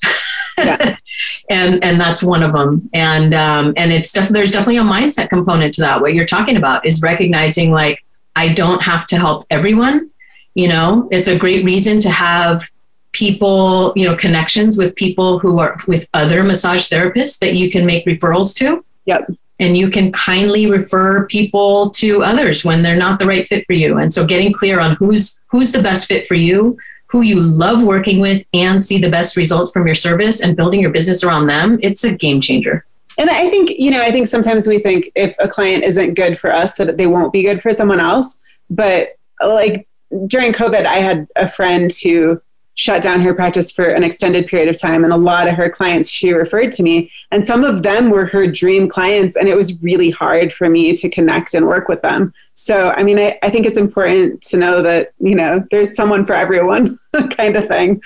[0.58, 0.96] Yeah.
[1.50, 2.90] and and that's one of them.
[2.92, 6.02] And um, and it's def- there's definitely a mindset component to that.
[6.02, 8.04] What you're talking about is recognizing like
[8.36, 10.10] I don't have to help everyone.
[10.54, 12.68] You know, it's a great reason to have
[13.12, 17.86] people, you know, connections with people who are with other massage therapists that you can
[17.86, 18.84] make referrals to.
[19.04, 19.30] Yep
[19.62, 23.74] and you can kindly refer people to others when they're not the right fit for
[23.74, 26.76] you and so getting clear on who's who's the best fit for you
[27.06, 30.80] who you love working with and see the best results from your service and building
[30.80, 32.84] your business around them it's a game changer
[33.18, 36.38] and i think you know i think sometimes we think if a client isn't good
[36.38, 38.38] for us that they won't be good for someone else.
[38.70, 39.88] But like
[40.26, 42.40] during covid i had a friend who
[42.74, 45.68] shut down her practice for an extended period of time and a lot of her
[45.68, 49.56] clients she referred to me and some of them were her dream clients and it
[49.56, 52.32] was really hard for me to connect and work with them.
[52.54, 56.24] So i mean i, I think it's important to know that you know there's someone
[56.24, 56.98] for everyone
[57.30, 58.02] kind of thing.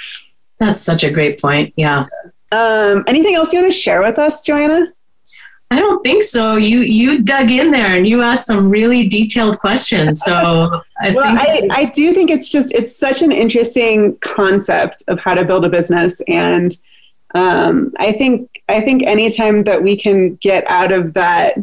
[0.58, 1.74] That's such a great point.
[1.76, 2.06] Yeah
[2.52, 4.92] um, anything else you want to share with us joanna
[5.70, 6.54] I don't think so.
[6.54, 10.22] You you dug in there and you asked some really detailed questions.
[10.22, 10.32] So
[11.00, 15.34] I well, I, I do think it's just it's such an interesting concept of how
[15.34, 16.76] to build a business, and
[17.34, 21.56] um, I think I think anytime that we can get out of that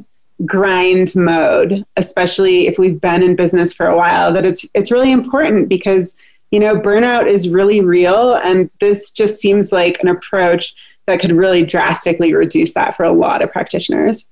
[0.45, 5.13] grind mode, especially if we've been in business for a while, that it's it's really
[5.13, 6.17] important because
[6.53, 10.75] you know burnout is really real, and this just seems like an approach
[11.07, 14.27] that could really drastically reduce that for a lot of practitioners.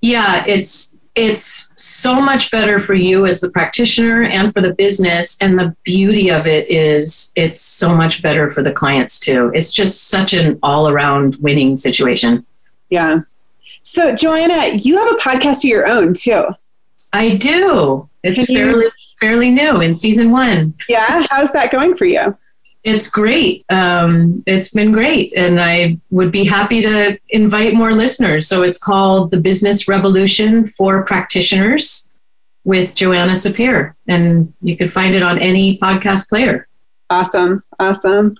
[0.00, 5.36] Yeah, it's it's so much better for you as the practitioner and for the business
[5.40, 9.50] and the beauty of it is it's so much better for the clients too.
[9.52, 12.46] It's just such an all-around winning situation.
[12.88, 13.16] Yeah.
[13.82, 16.46] So Joanna, you have a podcast of your own too.
[17.12, 18.08] I do.
[18.24, 18.90] It's Can fairly you...
[19.20, 20.74] fairly new in season 1.
[20.88, 22.36] Yeah, how's that going for you?
[22.82, 23.64] It's great.
[23.70, 25.32] Um, it's been great.
[25.36, 28.48] And I would be happy to invite more listeners.
[28.48, 32.10] So it's called The Business Revolution for Practitioners
[32.64, 33.94] with Joanna Sapir.
[34.08, 36.66] And you can find it on any podcast player.
[37.08, 37.62] Awesome.
[37.78, 38.36] Awesome.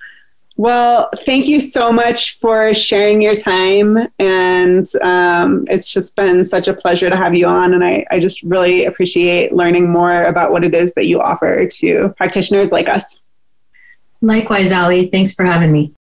[0.57, 4.07] Well, thank you so much for sharing your time.
[4.21, 7.75] And um, it's just been such a pleasure to have you on.
[7.75, 11.67] And I, I just really appreciate learning more about what it is that you offer
[11.67, 13.21] to practitioners like us.
[14.23, 15.09] Likewise, Ali.
[15.09, 15.93] Thanks for having me.